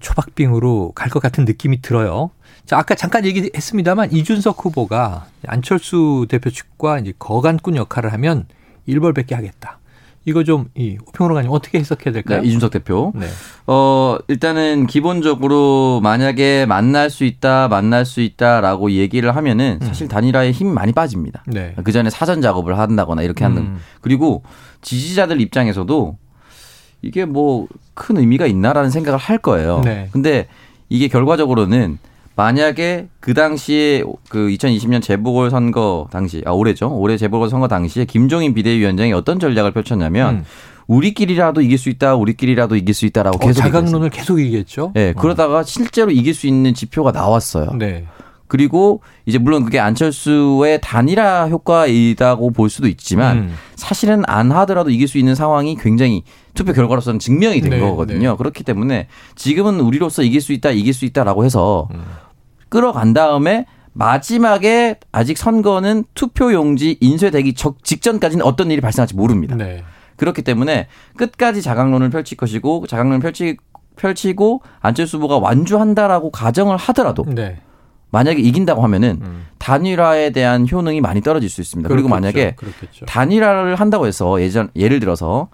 초박빙으로 0.00 0.92
갈 0.94 1.08
것 1.08 1.20
같은 1.22 1.46
느낌이 1.46 1.80
들어요. 1.80 2.30
자, 2.66 2.76
아까 2.78 2.94
잠깐 2.94 3.24
얘기했습니다만 3.24 4.12
이준석 4.12 4.62
후보가 4.62 5.26
안철수 5.46 6.26
대표 6.28 6.50
측과 6.50 6.98
이제 6.98 7.14
거간꾼 7.18 7.76
역할을 7.76 8.12
하면 8.12 8.46
일벌백계 8.86 9.34
하겠다. 9.34 9.78
이거 10.26 10.42
좀, 10.42 10.70
이, 10.74 10.96
평론가님 11.12 11.50
어떻게 11.50 11.78
해석해야 11.78 12.12
될까요? 12.12 12.40
네, 12.40 12.48
이준석 12.48 12.70
대표. 12.70 13.12
네. 13.14 13.26
어, 13.66 14.16
일단은 14.28 14.86
기본적으로 14.86 16.00
만약에 16.02 16.64
만날 16.64 17.10
수 17.10 17.24
있다, 17.24 17.68
만날 17.68 18.06
수 18.06 18.22
있다라고 18.22 18.92
얘기를 18.92 19.36
하면은 19.36 19.78
음. 19.82 19.86
사실 19.86 20.08
단일화에 20.08 20.52
힘이 20.52 20.72
많이 20.72 20.92
빠집니다. 20.92 21.44
네. 21.46 21.74
그 21.84 21.92
전에 21.92 22.08
사전 22.08 22.40
작업을 22.40 22.78
한다거나 22.78 23.22
이렇게 23.22 23.44
하는. 23.44 23.58
음. 23.58 23.78
그리고 24.00 24.42
지지자들 24.80 25.42
입장에서도 25.42 26.16
이게 27.02 27.26
뭐 27.26 27.66
큰 27.94 28.16
의미가 28.16 28.46
있나라는 28.46 28.90
생각을 28.90 29.18
할 29.18 29.38
거예요. 29.38 29.80
네. 29.84 30.08
근데 30.12 30.48
이게 30.88 31.08
결과적으로는 31.08 31.98
만약에 32.36 33.08
그 33.20 33.32
당시에 33.34 34.02
그 34.28 34.48
2020년 34.48 35.00
재보궐 35.00 35.50
선거 35.50 36.08
당시 36.10 36.42
아 36.46 36.50
올해죠 36.50 36.92
올해 36.92 37.16
재보궐 37.16 37.48
선거 37.48 37.68
당시에 37.68 38.04
김종인 38.04 38.54
비대위원장이 38.54 39.12
어떤 39.12 39.38
전략을 39.38 39.72
펼쳤냐면 39.72 40.36
음. 40.36 40.44
우리끼리라도 40.86 41.60
이길 41.60 41.78
수 41.78 41.88
있다, 41.88 42.14
우리끼리라도 42.14 42.76
이길 42.76 42.94
수 42.94 43.06
있다라고 43.06 43.36
어, 43.36 43.40
계속 43.40 43.62
자강론을 43.62 44.10
계속 44.10 44.40
얘기했죠. 44.40 44.92
네, 44.94 45.10
어. 45.10 45.20
그러다가 45.20 45.62
실제로 45.62 46.10
이길 46.10 46.34
수 46.34 46.46
있는 46.46 46.74
지표가 46.74 47.12
나왔어요. 47.12 47.70
네. 47.78 48.06
그리고 48.46 49.00
이제 49.24 49.38
물론 49.38 49.64
그게 49.64 49.80
안철수의 49.80 50.80
단일화 50.82 51.48
효과이다고 51.48 52.50
볼 52.50 52.68
수도 52.68 52.86
있지만 52.88 53.38
음. 53.38 53.54
사실은 53.74 54.22
안 54.26 54.52
하더라도 54.52 54.90
이길 54.90 55.08
수 55.08 55.18
있는 55.18 55.34
상황이 55.34 55.76
굉장히 55.76 56.22
투표 56.52 56.72
결과로서는 56.72 57.18
증명이 57.18 57.62
된 57.62 57.70
네, 57.70 57.80
거거든요. 57.80 58.30
네. 58.30 58.36
그렇기 58.36 58.62
때문에 58.62 59.08
지금은 59.34 59.80
우리로서 59.80 60.22
이길 60.22 60.40
수 60.40 60.52
있다, 60.52 60.70
이길 60.70 60.92
수 60.92 61.04
있다라고 61.06 61.44
해서 61.44 61.88
음. 61.94 62.04
끌어간 62.74 63.12
다음에 63.12 63.66
마지막에 63.92 64.98
아직 65.12 65.38
선거는 65.38 66.02
투표용지 66.14 66.98
인쇄되기 67.00 67.54
직전까지는 67.54 68.44
어떤 68.44 68.72
일이 68.72 68.80
발생할지 68.80 69.14
모릅니다. 69.14 69.54
네. 69.54 69.84
그렇기 70.16 70.42
때문에 70.42 70.88
끝까지 71.16 71.62
자강론을 71.62 72.10
펼칠 72.10 72.36
것이고 72.36 72.88
자강론을 72.88 73.20
펼치, 73.20 73.56
펼치고 73.94 74.62
안철수 74.80 75.18
후보가 75.18 75.38
완주한다라고 75.38 76.32
가정을 76.32 76.76
하더라도 76.76 77.24
네. 77.28 77.60
만약에 78.10 78.40
이긴다고 78.40 78.82
하면은 78.82 79.20
음. 79.22 79.46
단일화에 79.58 80.30
대한 80.30 80.66
효능이 80.68 81.00
많이 81.00 81.20
떨어질 81.20 81.48
수 81.48 81.60
있습니다. 81.60 81.86
그렇겠죠. 81.86 82.08
그리고 82.08 82.08
만약에 82.12 82.56
그렇겠죠. 82.56 83.06
단일화를 83.06 83.76
한다고 83.76 84.08
해서 84.08 84.40
예전 84.42 84.68
예를 84.74 84.98
들어서 84.98 85.48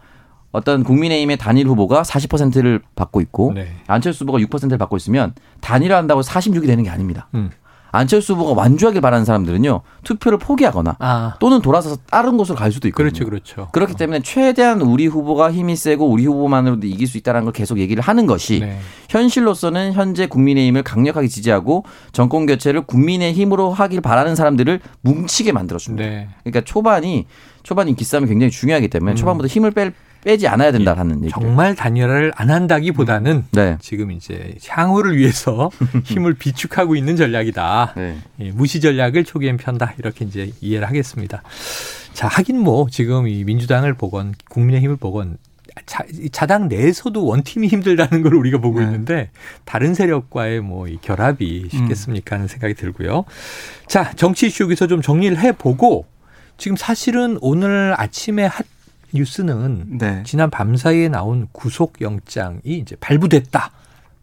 어떤 0.52 0.82
국민의힘의 0.82 1.36
단일 1.38 1.68
후보가 1.68 2.02
40%를 2.02 2.80
받고 2.96 3.20
있고 3.20 3.52
네. 3.54 3.68
안철수 3.86 4.24
후보가 4.24 4.38
6%를 4.38 4.78
받고 4.78 4.96
있으면 4.96 5.34
단일화한다고 5.60 6.22
46이 6.22 6.66
되는 6.66 6.82
게 6.82 6.90
아닙니다. 6.90 7.28
음. 7.34 7.50
안철수 7.92 8.34
후보가 8.34 8.60
완주하길 8.60 9.00
바라는 9.00 9.24
사람들은요 9.24 9.80
투표를 10.04 10.38
포기하거나 10.38 10.96
아. 10.98 11.34
또는 11.40 11.60
돌아서서 11.60 11.96
다른 12.08 12.36
곳으로 12.36 12.56
갈 12.56 12.70
수도 12.70 12.88
있거든요. 12.88 13.10
그렇죠, 13.10 13.24
그렇죠. 13.24 13.68
그렇기 13.72 13.94
때문에 13.94 14.20
최대한 14.20 14.80
우리 14.80 15.06
후보가 15.06 15.52
힘이 15.52 15.76
세고 15.76 16.08
우리 16.08 16.24
후보만으로도 16.26 16.86
이길 16.86 17.06
수 17.06 17.18
있다는 17.18 17.44
걸 17.44 17.52
계속 17.52 17.78
얘기를 17.78 18.02
하는 18.02 18.26
것이 18.26 18.60
네. 18.60 18.78
현실로서는 19.08 19.92
현재 19.92 20.26
국민의힘을 20.26 20.82
강력하게 20.82 21.26
지지하고 21.26 21.84
정권 22.12 22.46
교체를 22.46 22.82
국민의힘으로 22.82 23.72
하길 23.72 24.00
바라는 24.00 24.36
사람들을 24.36 24.80
뭉치게 25.00 25.52
만들어줍니다. 25.52 26.08
네. 26.08 26.28
그러니까 26.44 26.60
초반이 26.60 27.26
초반이 27.62 27.94
기싸움이 27.96 28.28
굉장히 28.28 28.50
중요하기 28.50 28.88
때문에 28.88 29.12
음. 29.12 29.16
초반부터 29.16 29.48
힘을 29.48 29.72
뺄 29.72 29.92
빼지 30.24 30.48
않아야 30.48 30.70
된다라는 30.72 31.22
얘기. 31.24 31.30
정말 31.32 31.74
단일화를 31.74 32.32
안 32.36 32.50
한다기보다는 32.50 33.32
음. 33.36 33.44
네. 33.52 33.78
지금 33.80 34.10
이제 34.10 34.54
향후를 34.68 35.16
위해서 35.16 35.70
힘을 36.04 36.34
비축하고 36.34 36.96
있는 36.96 37.16
전략이다. 37.16 37.94
네. 37.96 38.18
예, 38.40 38.50
무시 38.50 38.80
전략을 38.80 39.24
초기엔 39.24 39.56
편다. 39.56 39.94
이렇게 39.98 40.24
이제 40.24 40.52
이해를 40.60 40.86
하겠습니다. 40.88 41.42
자, 42.12 42.28
하긴 42.28 42.58
뭐 42.58 42.86
지금 42.90 43.28
이 43.28 43.44
민주당을 43.44 43.94
보건 43.94 44.34
국민의힘을 44.50 44.96
보건 44.96 45.38
자, 45.86 46.04
자당 46.32 46.68
내에서도 46.68 47.24
원팀이 47.24 47.68
힘들다는 47.68 48.22
걸 48.22 48.34
우리가 48.34 48.58
보고 48.58 48.80
네. 48.80 48.84
있는데 48.86 49.30
다른 49.64 49.94
세력과의 49.94 50.60
뭐 50.60 50.88
이 50.88 50.98
결합이 51.00 51.68
쉽겠습니까 51.70 52.36
하는 52.36 52.48
생각이 52.48 52.74
들고요. 52.74 53.24
자, 53.86 54.12
정치 54.16 54.48
이슈 54.48 54.64
여기서 54.64 54.86
좀 54.88 55.00
정리를 55.00 55.38
해 55.38 55.52
보고 55.52 56.04
지금 56.58 56.76
사실은 56.76 57.38
오늘 57.40 57.94
아침에 57.96 58.44
핫 58.46 58.66
뉴스는 59.14 59.98
네. 59.98 60.22
지난 60.24 60.50
밤사이에 60.50 61.08
나온 61.08 61.48
구속영장이 61.52 62.60
이제 62.64 62.96
발부됐다. 63.00 63.70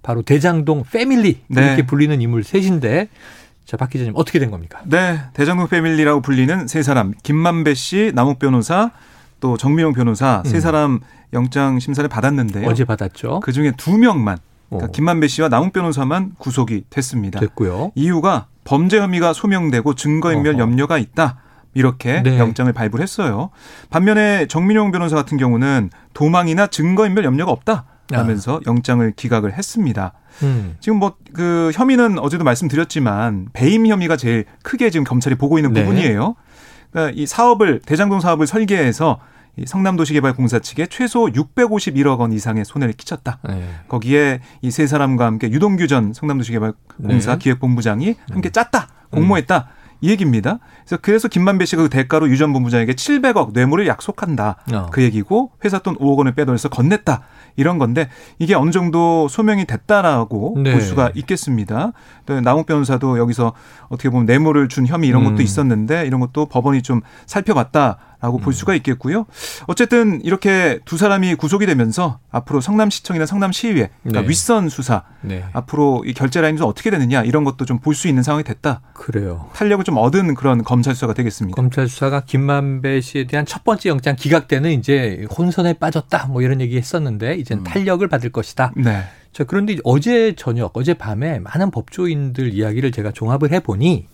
바로 0.03 0.21
대장동 0.21 0.85
패밀리 0.91 1.41
네. 1.47 1.65
이렇게 1.65 1.85
불리는 1.85 2.21
인물 2.21 2.43
셋인데 2.43 3.09
자, 3.65 3.75
박 3.75 3.89
기자님 3.89 4.13
어떻게 4.15 4.39
된 4.39 4.49
겁니까? 4.49 4.79
네, 4.85 5.19
대장동 5.33 5.67
패밀리라고 5.67 6.21
불리는 6.21 6.67
세 6.67 6.81
사람 6.81 7.13
김만배 7.23 7.73
씨, 7.73 8.13
남욱 8.15 8.39
변호사, 8.39 8.91
또 9.41 9.57
정미용 9.57 9.91
변호사 9.91 10.41
세 10.45 10.55
음. 10.55 10.59
사람 10.61 10.99
영장 11.33 11.77
심사를 11.79 12.07
받았는데요. 12.07 12.67
어제 12.67 12.85
받았죠. 12.85 13.41
그 13.41 13.51
중에 13.51 13.73
두 13.75 13.97
명만 13.97 14.37
그러니까 14.69 14.87
어. 14.87 14.91
김만배 14.91 15.27
씨와 15.27 15.49
남욱 15.49 15.73
변호사만 15.73 16.33
구속이 16.37 16.85
됐습니다. 16.89 17.39
됐고요. 17.39 17.91
이유가 17.95 18.47
범죄 18.63 18.99
혐의가 18.99 19.33
소명되고 19.33 19.95
증거인멸 19.95 20.57
염려가 20.59 20.97
있다. 20.97 21.39
이렇게 21.77 22.21
네. 22.23 22.39
영장을 22.39 22.71
발부를 22.73 23.03
했어요. 23.03 23.51
반면에 23.89 24.47
정민용 24.47 24.91
변호사 24.91 25.15
같은 25.15 25.37
경우는 25.37 25.89
도망이나 26.13 26.67
증거인멸 26.67 27.23
염려가 27.23 27.51
없다. 27.51 27.85
라면서 28.09 28.57
아. 28.57 28.59
영장을 28.65 29.11
기각을 29.11 29.53
했습니다. 29.53 30.13
음. 30.41 30.75
지금 30.79 30.97
뭐 30.99 31.15
그 31.33 31.71
혐의는 31.73 32.17
어제도 32.19 32.43
말씀드렸지만 32.45 33.49
배임 33.53 33.85
혐의가 33.85 34.15
제일 34.17 34.45
크게 34.63 34.89
지금 34.89 35.03
검찰이 35.03 35.35
보고 35.35 35.57
있는 35.59 35.73
네. 35.73 35.83
부분이에요. 35.83 36.35
그러니까 36.91 37.13
이 37.15 37.25
사업을 37.27 37.81
대장동 37.85 38.21
사업을 38.21 38.47
설계해서 38.47 39.19
성남도시개발공사 39.65 40.59
측에 40.59 40.87
최소 40.87 41.25
651억 41.27 42.19
원 42.19 42.31
이상의 42.31 42.63
손해를 42.65 42.93
끼쳤다. 42.93 43.39
네. 43.47 43.67
거기에 43.87 44.39
이 44.61 44.71
세 44.71 44.87
사람과 44.87 45.25
함께 45.25 45.49
유동규 45.51 45.87
전 45.87 46.13
성남도시개발공사 46.13 47.31
네. 47.33 47.37
기획본부장이 47.39 48.15
함께 48.31 48.49
짰다, 48.49 48.87
공모했다. 49.11 49.67
음. 49.99 50.05
이 50.05 50.09
얘기입니다. 50.09 50.59
그래서 50.85 50.97
그래서 51.01 51.27
김만배 51.27 51.65
씨가 51.65 51.83
그 51.83 51.89
대가로 51.89 52.29
유 52.29 52.37
전 52.37 52.53
본부장에게 52.53 52.93
700억 52.93 53.53
뇌물을 53.53 53.87
약속한다. 53.87 54.57
어. 54.73 54.87
그 54.91 55.01
얘기고 55.01 55.51
회사 55.65 55.79
돈 55.79 55.95
5억 55.97 56.17
원을 56.17 56.33
빼돌려서 56.35 56.69
건넸다. 56.69 57.21
이런 57.55 57.79
건데 57.79 58.07
이게 58.37 58.53
어느 58.53 58.69
정도 58.69 59.27
소명이 59.27 59.65
됐다라고 59.65 60.57
네. 60.63 60.71
볼 60.73 60.81
수가 60.81 61.09
있겠습니다. 61.15 61.91
나홍 62.43 62.65
변호사도 62.65 63.17
여기서 63.17 63.53
어떻게 63.89 64.09
보면 64.11 64.27
뇌물을 64.27 64.67
준 64.69 64.85
혐의 64.85 65.09
이런 65.09 65.23
것도 65.23 65.37
음. 65.37 65.41
있었는데 65.41 66.05
이런 66.05 66.19
것도 66.19 66.45
법원이 66.45 66.83
좀 66.83 67.01
살펴봤다. 67.25 67.97
라고 68.19 68.37
음. 68.37 68.41
볼 68.41 68.53
수가 68.53 68.73
있겠고요. 68.75 69.25
어쨌든 69.67 70.19
이렇게 70.23 70.79
두 70.85 70.97
사람이 70.97 71.35
구속이 71.35 71.65
되면서 71.67 72.19
앞으로 72.31 72.61
성남시청이나 72.61 73.25
성남시의회 73.25 73.89
그러니까 74.01 74.21
네. 74.21 74.27
윗선 74.29 74.69
수사 74.69 75.03
네. 75.21 75.43
앞으로 75.53 76.03
이 76.05 76.13
결제 76.13 76.41
라인이 76.41 76.59
어떻게 76.61 76.89
되느냐 76.89 77.23
이런 77.23 77.43
것도 77.43 77.65
좀 77.65 77.77
볼 77.79 77.93
수 77.93 78.07
있는 78.07 78.23
상황이 78.23 78.43
됐다. 78.43 78.81
그래요. 78.93 79.49
탄력을 79.53 79.83
좀 79.85 79.97
얻은 79.97 80.33
그런 80.35 80.63
검찰 80.63 80.93
수사가 80.95 81.13
되겠습니다. 81.13 81.55
검찰 81.55 81.87
수사가 81.87 82.21
김만배 82.21 83.01
씨에 83.01 83.27
대한 83.27 83.45
첫 83.45 83.63
번째 83.63 83.89
영장 83.89 84.15
기각 84.15 84.47
때는 84.47 84.71
이제 84.71 85.25
혼선에 85.37 85.73
빠졌다 85.73 86.27
뭐 86.27 86.41
이런 86.41 86.59
얘기 86.61 86.77
했었는데 86.77 87.35
이제는 87.35 87.61
음. 87.61 87.63
탄력을 87.63 88.07
받을 88.07 88.31
것이다. 88.31 88.73
네. 88.75 89.03
자, 89.31 89.43
그런데 89.43 89.77
어제 89.83 90.33
저녁, 90.35 90.75
어제 90.75 90.95
밤에 90.95 91.39
많은 91.39 91.69
법조인들 91.69 92.53
이야기를 92.53 92.91
제가 92.91 93.11
종합을 93.11 93.51
해 93.51 93.59
보니 93.59 94.07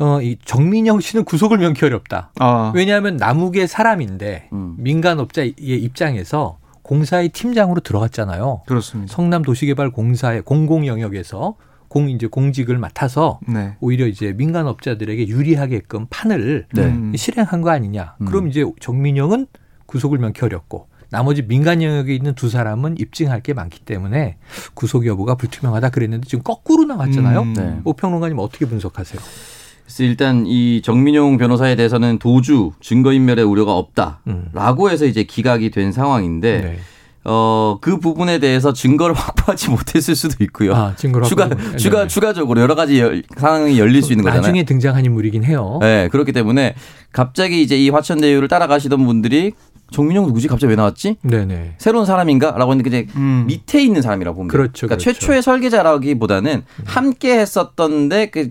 어, 0.00 0.20
이 0.22 0.36
정민영 0.44 1.00
씨는 1.00 1.24
구속을 1.24 1.58
명키 1.58 1.84
어렵다. 1.84 2.32
아. 2.40 2.72
왜냐하면 2.74 3.16
남욱의 3.16 3.68
사람인데 3.68 4.48
음. 4.52 4.74
민간업자의 4.78 5.54
입장에서 5.58 6.58
공사의 6.82 7.28
팀장으로 7.28 7.80
들어갔잖아요. 7.80 8.62
그렇습니다. 8.66 9.12
성남 9.14 9.42
도시개발공사의 9.42 10.42
공공 10.42 10.86
영역에서 10.86 11.54
공 11.88 12.08
이제 12.08 12.26
공직을 12.26 12.78
맡아서 12.78 13.40
네. 13.46 13.76
오히려 13.80 14.06
이제 14.06 14.32
민간업자들에게 14.32 15.28
유리하게끔 15.28 16.06
판을 16.08 16.66
네. 16.72 17.16
실행한 17.16 17.60
거 17.60 17.70
아니냐. 17.70 18.16
음. 18.20 18.26
그럼 18.26 18.48
이제 18.48 18.64
정민영은 18.80 19.46
구속을 19.86 20.18
명키 20.18 20.44
어렵고 20.44 20.88
나머지 21.10 21.42
민간 21.42 21.82
영역에 21.82 22.14
있는 22.14 22.34
두 22.34 22.48
사람은 22.48 22.96
입증할 22.98 23.42
게 23.42 23.52
많기 23.52 23.80
때문에 23.80 24.38
구속 24.74 25.04
여부가 25.06 25.34
불투명하다 25.34 25.90
그랬는데 25.90 26.26
지금 26.26 26.42
거꾸로 26.42 26.84
나왔잖아요. 26.84 27.42
음. 27.42 27.54
네. 27.54 27.80
오평론가님 27.84 28.38
어떻게 28.38 28.66
분석하세요? 28.66 29.20
그래서 29.90 30.04
일단 30.04 30.44
이 30.46 30.82
정민용 30.82 31.36
변호사에 31.36 31.74
대해서는 31.74 32.20
도주 32.20 32.70
증거인멸의 32.80 33.44
우려가 33.44 33.76
없다라고 33.76 34.84
음. 34.86 34.90
해서 34.90 35.04
이제 35.04 35.24
기각이 35.24 35.70
된 35.70 35.90
상황인데 35.90 36.60
네. 36.60 36.78
어, 37.24 37.78
그 37.80 37.98
부분에 37.98 38.38
대해서 38.38 38.72
증거를 38.72 39.14
확보하지 39.18 39.70
못했을 39.70 40.14
수도 40.14 40.44
있고요. 40.44 40.74
아, 40.74 40.94
증거를 40.94 41.26
추가, 41.26 41.48
확보... 41.48 41.76
추가, 41.76 42.02
네. 42.02 42.06
추가적으로 42.06 42.60
여러 42.60 42.76
가지 42.76 43.00
열, 43.00 43.24
상황이 43.36 43.80
열릴 43.80 44.00
수 44.02 44.12
있는 44.12 44.22
거잖아요. 44.22 44.42
나중에 44.42 44.62
등장한 44.62 45.04
인물이긴 45.04 45.42
해요. 45.42 45.78
네, 45.80 46.08
그렇기 46.08 46.30
때문에 46.32 46.76
갑자기 47.10 47.60
이제 47.60 47.76
이 47.76 47.90
화천대유를 47.90 48.46
따라가시던 48.46 49.04
분들이 49.04 49.52
정민영 49.90 50.24
누구지? 50.26 50.46
갑자기 50.46 50.70
왜 50.70 50.76
나왔지? 50.76 51.16
네네. 51.22 51.74
새로운 51.78 52.06
사람인가? 52.06 52.52
라고 52.52 52.70
했는데 52.70 53.00
이제 53.00 53.06
음. 53.16 53.44
밑에 53.48 53.82
있는 53.82 54.02
사람이라고 54.02 54.36
보면 54.36 54.48
그렇죠. 54.48 54.86
그러니까 54.86 55.02
그렇죠. 55.02 55.18
최초의 55.18 55.42
설계자라기보다는 55.42 56.52
음. 56.52 56.84
함께 56.86 57.40
했었던데 57.40 58.30
그 58.30 58.50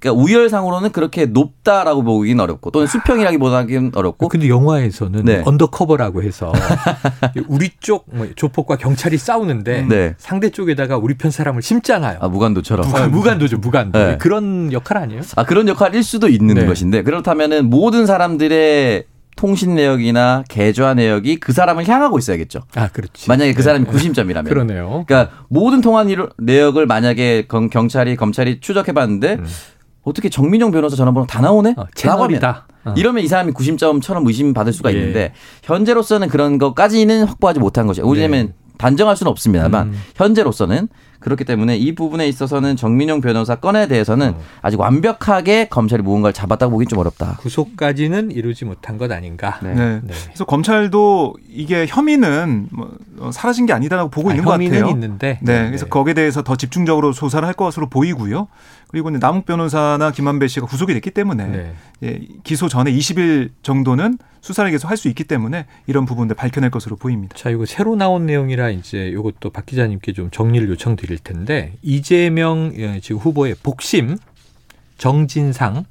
그러니까 0.00 0.22
우열상으로는 0.22 0.92
그렇게 0.92 1.26
높다라고 1.26 2.02
보기는 2.02 2.40
어렵고 2.42 2.70
또는 2.70 2.86
수평이라기보다는 2.86 3.92
어렵고. 3.94 4.28
근데 4.28 4.48
영화에서는 4.48 5.24
네. 5.24 5.42
언더커버라고 5.44 6.22
해서 6.22 6.52
우리 7.48 7.70
쪽뭐 7.80 8.28
조폭과 8.36 8.76
경찰이 8.76 9.18
싸우는데 9.18 9.82
네. 9.82 10.14
상대 10.18 10.50
쪽에다가 10.50 10.96
우리 10.96 11.16
편 11.16 11.30
사람을 11.30 11.62
심잖아요. 11.62 12.18
아 12.20 12.28
무간도처럼. 12.28 12.94
아, 12.94 13.08
무간 13.08 13.38
도죠, 13.38 13.58
무간도. 13.58 13.98
네. 13.98 14.16
그런 14.18 14.72
역할 14.72 14.98
아니에요? 14.98 15.22
아 15.36 15.44
그런 15.44 15.68
역할일 15.68 16.02
수도 16.02 16.28
있는 16.28 16.54
네. 16.54 16.66
것인데 16.66 17.02
그렇다면은 17.02 17.68
모든 17.68 18.06
사람들의 18.06 19.04
통신 19.38 19.76
내역이나 19.76 20.42
계좌 20.48 20.94
내역이 20.94 21.36
그 21.36 21.52
사람을 21.52 21.86
향하고 21.86 22.18
있어야겠죠. 22.18 22.62
아, 22.74 22.88
그렇지. 22.88 23.28
만약에 23.28 23.54
그 23.54 23.62
사람이 23.62 23.84
네. 23.84 23.90
구심점이라면. 23.90 24.50
그러네요. 24.50 25.04
그러니까 25.06 25.44
모든 25.48 25.80
통화 25.80 26.04
내역을 26.38 26.86
만약에 26.86 27.46
경찰이 27.46 28.16
검찰이 28.16 28.58
추적해 28.60 28.92
봤는데 28.92 29.34
음. 29.34 29.46
어떻게 30.08 30.28
정민용 30.28 30.70
변호사 30.70 30.96
전화번호 30.96 31.26
다 31.26 31.40
나오네? 31.40 31.74
어, 31.76 31.86
채널이다. 31.94 32.66
어. 32.84 32.94
이러면 32.96 33.22
이 33.22 33.28
사람이 33.28 33.52
구심점처럼 33.52 34.26
의심받을 34.26 34.72
수가 34.72 34.92
예. 34.92 34.98
있는데 34.98 35.32
현재로서는 35.62 36.28
그런 36.28 36.58
것까지는 36.58 37.24
확보하지 37.24 37.60
못한 37.60 37.86
것이죠. 37.86 38.08
왜냐하면 38.08 38.46
네. 38.46 38.52
단정할 38.78 39.16
수는 39.16 39.30
없습니다만 39.30 39.88
음. 39.88 40.02
현재로서는 40.14 40.88
그렇기 41.20 41.44
때문에 41.44 41.76
이 41.76 41.96
부분에 41.96 42.28
있어서는 42.28 42.76
정민용 42.76 43.20
변호사 43.20 43.56
건에 43.56 43.88
대해서는 43.88 44.30
어. 44.30 44.40
아직 44.62 44.78
완벽하게 44.78 45.66
검찰이 45.68 46.00
무언가를 46.02 46.32
잡았다고 46.32 46.70
보기 46.70 46.86
좀 46.86 47.00
어렵다. 47.00 47.38
구속까지는 47.40 48.30
이루지 48.30 48.64
못한 48.64 48.98
것 48.98 49.10
아닌가. 49.10 49.58
네. 49.62 49.74
네. 49.74 50.00
네. 50.04 50.14
그래서 50.26 50.44
검찰도 50.44 51.34
이게 51.50 51.86
혐의는 51.88 52.68
뭐 52.70 52.92
어, 53.18 53.32
사라진 53.32 53.66
게 53.66 53.72
아니다라고 53.72 54.10
보고 54.10 54.30
아, 54.30 54.32
있는 54.32 54.44
것 54.44 54.52
같아요. 54.52 54.88
있는데. 54.90 55.40
네. 55.42 55.62
네. 55.62 55.66
그래서 55.66 55.86
거기에 55.86 56.14
대해서 56.14 56.42
더 56.42 56.54
집중적으로 56.54 57.12
조사를 57.12 57.44
할 57.46 57.54
것으로 57.54 57.88
보이고요. 57.88 58.46
그리고 58.88 59.10
남욱 59.10 59.44
변호사나 59.46 60.10
김만배 60.12 60.48
씨가 60.48 60.66
구속이 60.66 60.94
됐기 60.94 61.10
때문에 61.10 61.46
네. 61.46 61.74
예, 62.02 62.20
기소 62.42 62.68
전에 62.68 62.90
20일 62.92 63.50
정도는 63.62 64.18
수사를 64.40 64.70
계속 64.70 64.88
할 64.90 64.96
수 64.96 65.08
있기 65.08 65.24
때문에 65.24 65.66
이런 65.86 66.06
부분들 66.06 66.34
밝혀낼 66.36 66.70
것으로 66.70 66.96
보입니다. 66.96 67.36
자, 67.36 67.50
이거 67.50 67.66
새로 67.66 67.96
나온 67.96 68.24
내용이라 68.26 68.70
이제 68.70 69.08
이것도 69.08 69.50
박 69.50 69.66
기자님께 69.66 70.12
좀 70.12 70.30
정리를 70.30 70.68
요청드릴 70.70 71.18
텐데 71.18 71.74
이재명 71.82 72.72
예, 72.76 72.98
지금 73.00 73.20
후보의 73.20 73.56
복심 73.62 74.16
정진상 74.96 75.84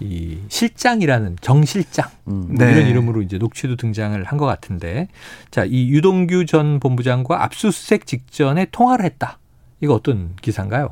이 0.00 0.38
실장이라는 0.48 1.36
정실장 1.42 2.08
음. 2.28 2.54
뭐 2.56 2.64
네. 2.66 2.72
이런 2.72 2.86
이름으로 2.88 3.20
이제 3.22 3.36
녹취도 3.36 3.76
등장을 3.76 4.22
한 4.24 4.38
것 4.38 4.46
같은데 4.46 5.08
자이 5.50 5.90
유동규 5.90 6.46
전 6.46 6.80
본부장과 6.80 7.44
압수수색 7.44 8.06
직전에 8.06 8.66
통화를 8.72 9.04
했다. 9.04 9.38
이거 9.82 9.94
어떤 9.94 10.34
기사인가요? 10.40 10.90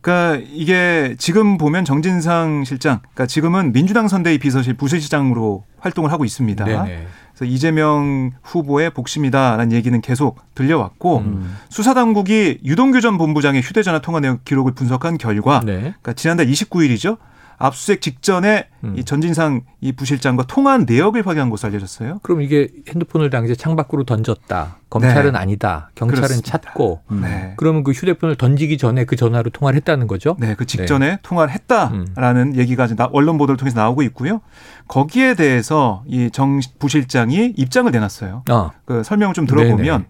그러니까 0.00 0.44
이게 0.50 1.14
지금 1.18 1.58
보면 1.58 1.84
정진상 1.84 2.64
실장, 2.64 3.00
그러니까 3.00 3.26
지금은 3.26 3.72
민주당 3.72 4.08
선대위 4.08 4.38
비서실 4.38 4.74
부실시장으로 4.74 5.64
활동을 5.78 6.12
하고 6.12 6.24
있습니다. 6.24 6.64
네네. 6.64 7.06
그래서 7.34 7.44
이재명 7.44 8.32
후보의 8.42 8.90
복심이다라는 8.90 9.72
얘기는 9.72 9.98
계속 10.00 10.40
들려왔고 10.54 11.18
음. 11.18 11.56
수사 11.68 11.94
당국이 11.94 12.60
유동규 12.64 13.00
전 13.00 13.18
본부장의 13.18 13.62
휴대전화 13.62 14.00
통화 14.00 14.20
내용 14.20 14.38
기록을 14.44 14.72
분석한 14.72 15.18
결과, 15.18 15.60
네. 15.60 15.78
그러니까 15.80 16.12
지난달 16.14 16.46
29일이죠. 16.46 17.18
압수수색 17.60 18.00
직전에 18.00 18.68
음. 18.84 18.94
이 18.96 19.04
전진상 19.04 19.60
이 19.82 19.92
부실장과 19.92 20.44
통화한 20.44 20.86
내역을 20.88 21.26
확인한 21.26 21.50
것으로 21.50 21.68
알려졌어요. 21.70 22.18
그럼 22.22 22.40
이게 22.40 22.68
핸드폰을 22.88 23.28
당시에 23.28 23.54
창밖으로 23.54 24.04
던졌다. 24.04 24.78
검찰은 24.88 25.32
네. 25.32 25.38
아니다. 25.38 25.90
경찰은 25.94 26.22
그렇습니다. 26.22 26.50
찾고. 26.58 27.02
음. 27.12 27.20
네. 27.20 27.52
그러면 27.58 27.84
그 27.84 27.92
휴대폰을 27.92 28.36
던지기 28.36 28.78
전에 28.78 29.04
그 29.04 29.14
전화로 29.14 29.50
통화를 29.50 29.76
했다는 29.76 30.06
거죠? 30.06 30.36
네, 30.40 30.54
그 30.54 30.64
직전에 30.64 31.06
네. 31.10 31.18
통화를 31.22 31.52
했다라는 31.52 32.54
음. 32.54 32.56
얘기가 32.56 32.88
언론 33.12 33.36
보도를 33.36 33.58
통해서 33.58 33.78
나오고 33.78 34.02
있고요. 34.04 34.40
거기에 34.88 35.34
대해서 35.34 36.02
이 36.08 36.30
정 36.32 36.60
부실장이 36.78 37.52
입장을 37.56 37.90
내놨어요. 37.90 38.44
어. 38.50 38.70
그 38.86 39.02
설명을 39.02 39.34
좀 39.34 39.46
들어보면 39.46 39.78
네네. 39.84 40.04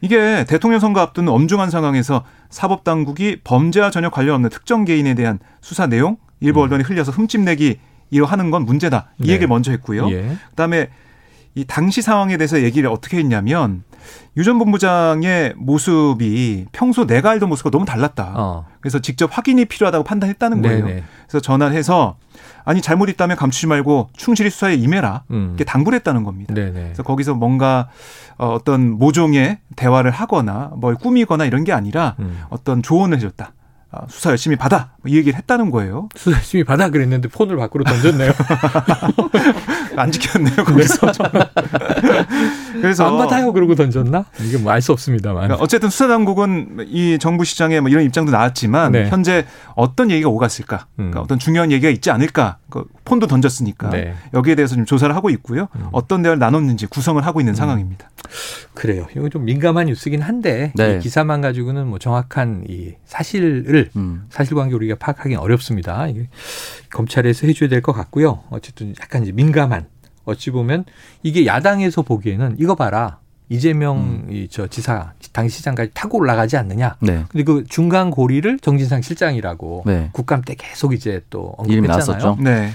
이게 0.00 0.44
대통령 0.48 0.80
선거 0.80 1.00
앞둔 1.00 1.28
엄중한 1.28 1.70
상황에서 1.70 2.24
사법 2.48 2.82
당국이 2.82 3.40
범죄와 3.44 3.90
전혀 3.90 4.08
관련 4.10 4.36
없는 4.36 4.50
특정 4.50 4.84
개인에 4.84 5.14
대한 5.14 5.38
수사 5.60 5.86
내용 5.86 6.16
일부 6.40 6.60
음. 6.60 6.64
언론이 6.64 6.84
흘려서 6.84 7.12
흠집내기 7.12 7.78
이거 8.10 8.26
하는 8.26 8.50
건 8.50 8.64
문제다. 8.64 9.10
이 9.18 9.26
네. 9.26 9.32
얘기를 9.34 9.48
먼저 9.48 9.70
했고요. 9.70 10.10
예. 10.10 10.36
그다음에 10.50 10.88
이 11.54 11.64
당시 11.64 12.00
상황에 12.02 12.36
대해서 12.36 12.62
얘기를 12.62 12.88
어떻게 12.90 13.18
했냐면 13.18 13.82
유 14.36 14.44
전 14.44 14.58
본부장의 14.58 15.54
모습이 15.56 16.66
평소 16.72 17.06
내가 17.06 17.30
알던 17.30 17.48
모습과 17.48 17.70
너무 17.70 17.84
달랐다. 17.84 18.32
어. 18.36 18.66
그래서 18.80 18.98
직접 19.00 19.36
확인이 19.36 19.64
필요하다고 19.64 20.04
판단했다는 20.04 20.62
거예요. 20.62 20.86
네네. 20.86 21.04
그래서 21.28 21.40
전화를 21.40 21.76
해서 21.76 22.16
아니 22.64 22.80
잘못 22.80 23.08
있다면 23.10 23.36
감추지 23.36 23.66
말고 23.66 24.08
충실히 24.16 24.48
수사에 24.50 24.74
임해라. 24.74 25.24
음. 25.32 25.48
이렇게 25.50 25.64
당부를 25.64 25.96
했다는 25.98 26.24
겁니다. 26.24 26.54
네네. 26.54 26.72
그래서 26.72 27.02
거기서 27.02 27.34
뭔가 27.34 27.88
어, 28.38 28.48
어떤 28.48 28.90
모종의 28.98 29.58
대화를 29.76 30.10
하거나 30.10 30.70
뭘 30.76 30.94
꾸미거나 30.94 31.44
이런 31.44 31.64
게 31.64 31.72
아니라 31.72 32.16
음. 32.20 32.42
어떤 32.48 32.82
조언을 32.82 33.18
해줬다. 33.18 33.52
아, 33.92 34.02
수사 34.08 34.30
열심히 34.30 34.56
받아 34.56 34.90
이 35.04 35.16
얘기를 35.16 35.36
했다는 35.36 35.70
거예요. 35.70 36.08
수사 36.14 36.36
열심히 36.36 36.62
받아 36.62 36.90
그랬는데 36.90 37.28
폰을 37.28 37.56
밖으로 37.56 37.82
던졌네요. 37.84 38.32
안 39.96 40.12
지켰네요 40.12 40.56
거기서. 40.64 41.10
그래서 42.80 43.04
안 43.06 43.18
받아요 43.18 43.52
그러고 43.52 43.74
던졌나? 43.74 44.24
이게 44.40 44.58
뭐 44.58 44.72
알 44.72 44.80
수 44.80 44.92
없습니다만. 44.92 45.42
그러니까 45.42 45.62
어쨌든 45.62 45.90
수사 45.90 46.06
당국은 46.08 46.86
이 46.88 47.18
정부 47.18 47.44
시장에 47.44 47.80
뭐 47.80 47.90
이런 47.90 48.04
입장도 48.04 48.30
나왔지만 48.32 48.92
네. 48.92 49.08
현재 49.08 49.44
어떤 49.74 50.10
얘기가 50.10 50.28
오갔을까? 50.30 50.86
그러니까 50.96 51.20
음. 51.20 51.22
어떤 51.24 51.38
중요한 51.38 51.70
얘기가 51.72 51.90
있지 51.90 52.10
않을까? 52.10 52.58
그 52.70 52.84
폰도 53.04 53.26
던졌으니까 53.26 53.90
네. 53.90 54.14
여기에 54.32 54.54
대해서 54.54 54.76
좀 54.76 54.84
조사를 54.86 55.14
하고 55.14 55.28
있고요. 55.30 55.68
음. 55.76 55.88
어떤 55.92 56.22
대화를 56.22 56.38
나눴는지 56.38 56.86
구성을 56.86 57.20
하고 57.26 57.40
있는 57.40 57.52
음. 57.52 57.56
상황입니다. 57.56 58.08
그래요. 58.74 59.06
이거 59.16 59.28
좀 59.28 59.44
민감한 59.44 59.86
뉴스긴 59.86 60.22
한데 60.22 60.72
네. 60.76 60.96
이 60.96 60.98
기사만 61.00 61.40
가지고는 61.40 61.88
뭐 61.88 61.98
정확한 61.98 62.64
이 62.68 62.94
사실을 63.04 63.79
음. 63.96 64.26
사실관계 64.30 64.74
우리가 64.74 64.96
파악하기는 64.96 65.38
어렵습니다. 65.38 66.06
이게 66.08 66.28
검찰에서 66.90 67.46
해줘야 67.46 67.68
될 67.68 67.80
것 67.82 67.92
같고요. 67.92 68.42
어쨌든 68.50 68.94
약간 69.00 69.22
이제 69.22 69.32
민감한 69.32 69.86
어찌 70.24 70.50
보면 70.50 70.84
이게 71.22 71.46
야당에서 71.46 72.02
보기에는 72.02 72.56
이거 72.58 72.74
봐라. 72.74 73.18
이재명 73.48 73.98
음. 73.98 74.26
이저 74.30 74.68
지사 74.68 75.12
당시장까지 75.32 75.90
타고 75.92 76.18
올라가지 76.18 76.56
않느냐. 76.56 76.96
네. 77.00 77.24
근데 77.30 77.42
그 77.42 77.64
중간 77.68 78.10
고리를 78.10 78.58
정진상 78.60 79.02
실장이라고 79.02 79.82
네. 79.86 80.10
국감 80.12 80.42
때 80.42 80.54
계속 80.56 80.92
이제 80.94 81.22
또 81.30 81.54
언급했잖아요. 81.58 82.36
네. 82.40 82.70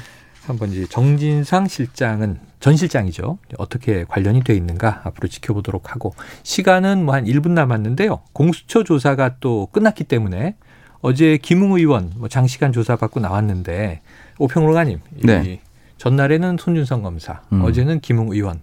한번 0.45 0.71
이제 0.71 0.85
정진상 0.87 1.67
실장은 1.67 2.39
전 2.59 2.75
실장이죠. 2.75 3.37
어떻게 3.57 4.03
관련이 4.03 4.43
돼 4.43 4.53
있는가 4.55 5.01
앞으로 5.05 5.27
지켜보도록 5.27 5.93
하고 5.93 6.13
시간은 6.43 7.05
뭐 7.05 7.15
한 7.15 7.25
1분 7.25 7.51
남았는데요. 7.51 8.21
공수처 8.33 8.83
조사가 8.83 9.35
또 9.39 9.67
끝났기 9.71 10.03
때문에 10.03 10.55
어제 11.01 11.37
김웅 11.37 11.73
의원 11.73 12.11
뭐 12.17 12.27
장시간 12.27 12.71
조사 12.71 12.95
받고 12.95 13.19
나왔는데 13.19 14.01
오평론가님 14.39 14.99
네. 15.23 15.59
전날에는 15.97 16.57
손준성 16.59 17.03
검사, 17.03 17.41
음. 17.53 17.61
어제는 17.63 17.99
김웅 18.01 18.31
의원. 18.33 18.59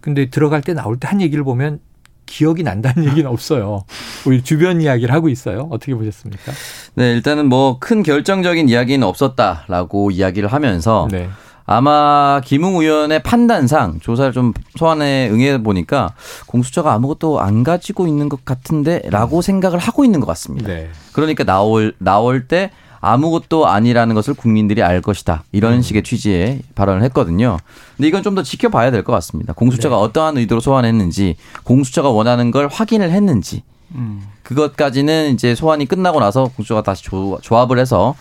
근데 0.00 0.26
들어갈 0.28 0.60
때 0.60 0.74
나올 0.74 0.98
때 0.98 1.08
한 1.08 1.20
얘기를 1.22 1.42
보면 1.44 1.80
기억이 2.26 2.62
난다는 2.62 3.04
얘기는 3.10 3.28
없어요. 3.30 3.84
우리 4.26 4.42
주변 4.42 4.80
이야기를 4.82 5.12
하고 5.14 5.28
있어요. 5.28 5.68
어떻게 5.70 5.94
보셨습니까? 5.94 6.52
네, 6.94 7.12
일단은 7.12 7.46
뭐 7.48 7.78
큰 7.78 8.02
결정적인 8.02 8.68
이야기는 8.68 9.06
없었다라고 9.06 10.10
이야기를 10.10 10.52
하면서 10.52 11.08
네. 11.10 11.28
아마 11.66 12.40
김웅 12.44 12.76
의원의 12.76 13.22
판단상 13.22 14.00
조사를 14.00 14.32
좀 14.32 14.52
소환에 14.76 15.30
응해 15.30 15.62
보니까 15.62 16.12
공수처가 16.46 16.92
아무것도 16.92 17.40
안 17.40 17.62
가지고 17.64 18.06
있는 18.06 18.28
것 18.28 18.44
같은데라고 18.44 19.40
생각을 19.42 19.78
하고 19.78 20.04
있는 20.04 20.20
것 20.20 20.26
같습니다. 20.26 20.68
네. 20.68 20.90
그러니까 21.12 21.44
나올 21.44 21.94
나올 21.98 22.46
때 22.46 22.70
아무것도 23.00 23.66
아니라는 23.66 24.14
것을 24.14 24.32
국민들이 24.34 24.82
알 24.82 25.02
것이다. 25.02 25.44
이런 25.52 25.74
음. 25.74 25.82
식의 25.82 26.02
취지의 26.02 26.60
발언을 26.74 27.02
했거든요. 27.04 27.58
근데 27.96 28.08
이건 28.08 28.22
좀 28.22 28.34
더 28.34 28.42
지켜봐야 28.42 28.90
될 28.90 29.04
것 29.04 29.12
같습니다. 29.12 29.52
공수처가 29.52 29.94
네. 29.96 30.02
어떠한 30.02 30.38
의도로 30.38 30.60
소환했는지, 30.62 31.36
공수처가 31.64 32.08
원하는 32.08 32.50
걸 32.50 32.66
확인을 32.68 33.10
했는지, 33.10 33.62
음. 33.94 34.22
그것까지는 34.42 35.34
이제 35.34 35.54
소환이 35.54 35.84
끝나고 35.86 36.18
나서 36.18 36.44
공수처가 36.56 36.82
다시 36.82 37.02
조, 37.04 37.38
합을 37.42 37.78
해서 37.78 38.14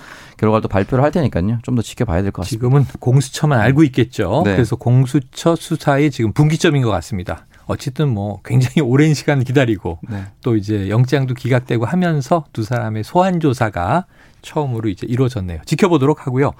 결과를 0.52 0.62
또 0.62 0.68
발표를 0.68 1.04
할 1.04 1.12
테니까요. 1.12 1.60
좀 1.64 1.76
더 1.76 1.82
지켜봐야 1.82 2.22
될 2.22 2.32
것 2.32 2.44
같습니다. 2.44 2.50
지금은 2.68 2.86
공수처만 3.00 3.60
알고 3.60 3.84
있겠죠. 3.86 4.44
네. 4.46 4.54
그래서 4.54 4.76
공수처 4.76 5.56
수사의 5.56 6.12
지금 6.12 6.34
분기점인 6.34 6.84
것 6.84 6.90
같습니다. 6.92 7.46
어쨌든 7.66 8.10
뭐 8.10 8.42
굉장히 8.44 8.82
오랜 8.86 9.14
시간 9.14 9.44
기다리고 9.44 10.00
네. 10.10 10.24
또 10.42 10.56
이제 10.56 10.90
영장도 10.90 11.34
기각되고 11.34 11.86
하면서 11.86 12.44
두 12.54 12.64
사람의 12.64 13.04
소환 13.04 13.40
조사가 13.40 14.06
처음으로 14.42 14.90
이제 14.90 15.08
이루어졌네요. 15.10 15.62
지켜보도록 15.66 16.28
하고요. 16.28 16.52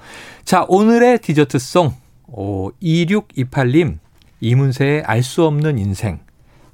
자, 0.44 0.64
오늘의 0.68 1.18
디저트송 1.20 1.92
오, 2.28 2.70
2628님 2.82 3.98
이문세의 4.40 5.02
알 5.02 5.22
수 5.22 5.44
없는 5.44 5.78
인생 5.78 6.20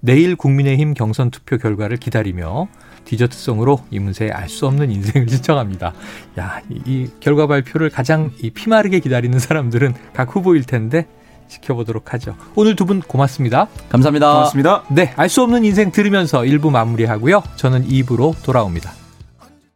내일 0.01 0.37
국민의힘 0.37 0.95
경선 0.95 1.31
투표 1.31 1.59
결과를 1.59 1.97
기다리며 1.99 2.69
디저트송으로 3.11 3.81
이문세의 3.91 4.31
알 4.31 4.49
수 4.49 4.67
없는 4.67 4.91
인생을 4.91 5.29
신청합니다. 5.31 5.93
야, 6.39 6.61
이, 6.71 6.81
이 6.87 7.09
결과 7.21 7.47
발표를 7.47 7.91
가장 7.91 8.31
이 8.43 8.51
피마르게 8.51 9.01
기다리는 9.01 9.39
사람들은 9.39 9.95
각 10.13 10.35
후보일 10.35 10.65
텐데 10.65 11.07
지켜보도록 11.49 12.15
하죠. 12.15 12.37
오늘 12.55 12.77
두 12.77 12.85
분 12.87 13.01
고맙습니다. 13.01 13.67
감사합니다. 13.89 14.33
고맙습니다. 14.33 14.85
네, 14.91 15.13
알 15.17 15.29
수 15.29 15.43
없는 15.43 15.65
인생 15.65 15.91
들으면서 15.91 16.43
1부 16.43 16.71
마무리하고요. 16.71 17.43
저는 17.57 17.89
2부로 17.89 18.35
돌아옵니다. 18.45 18.93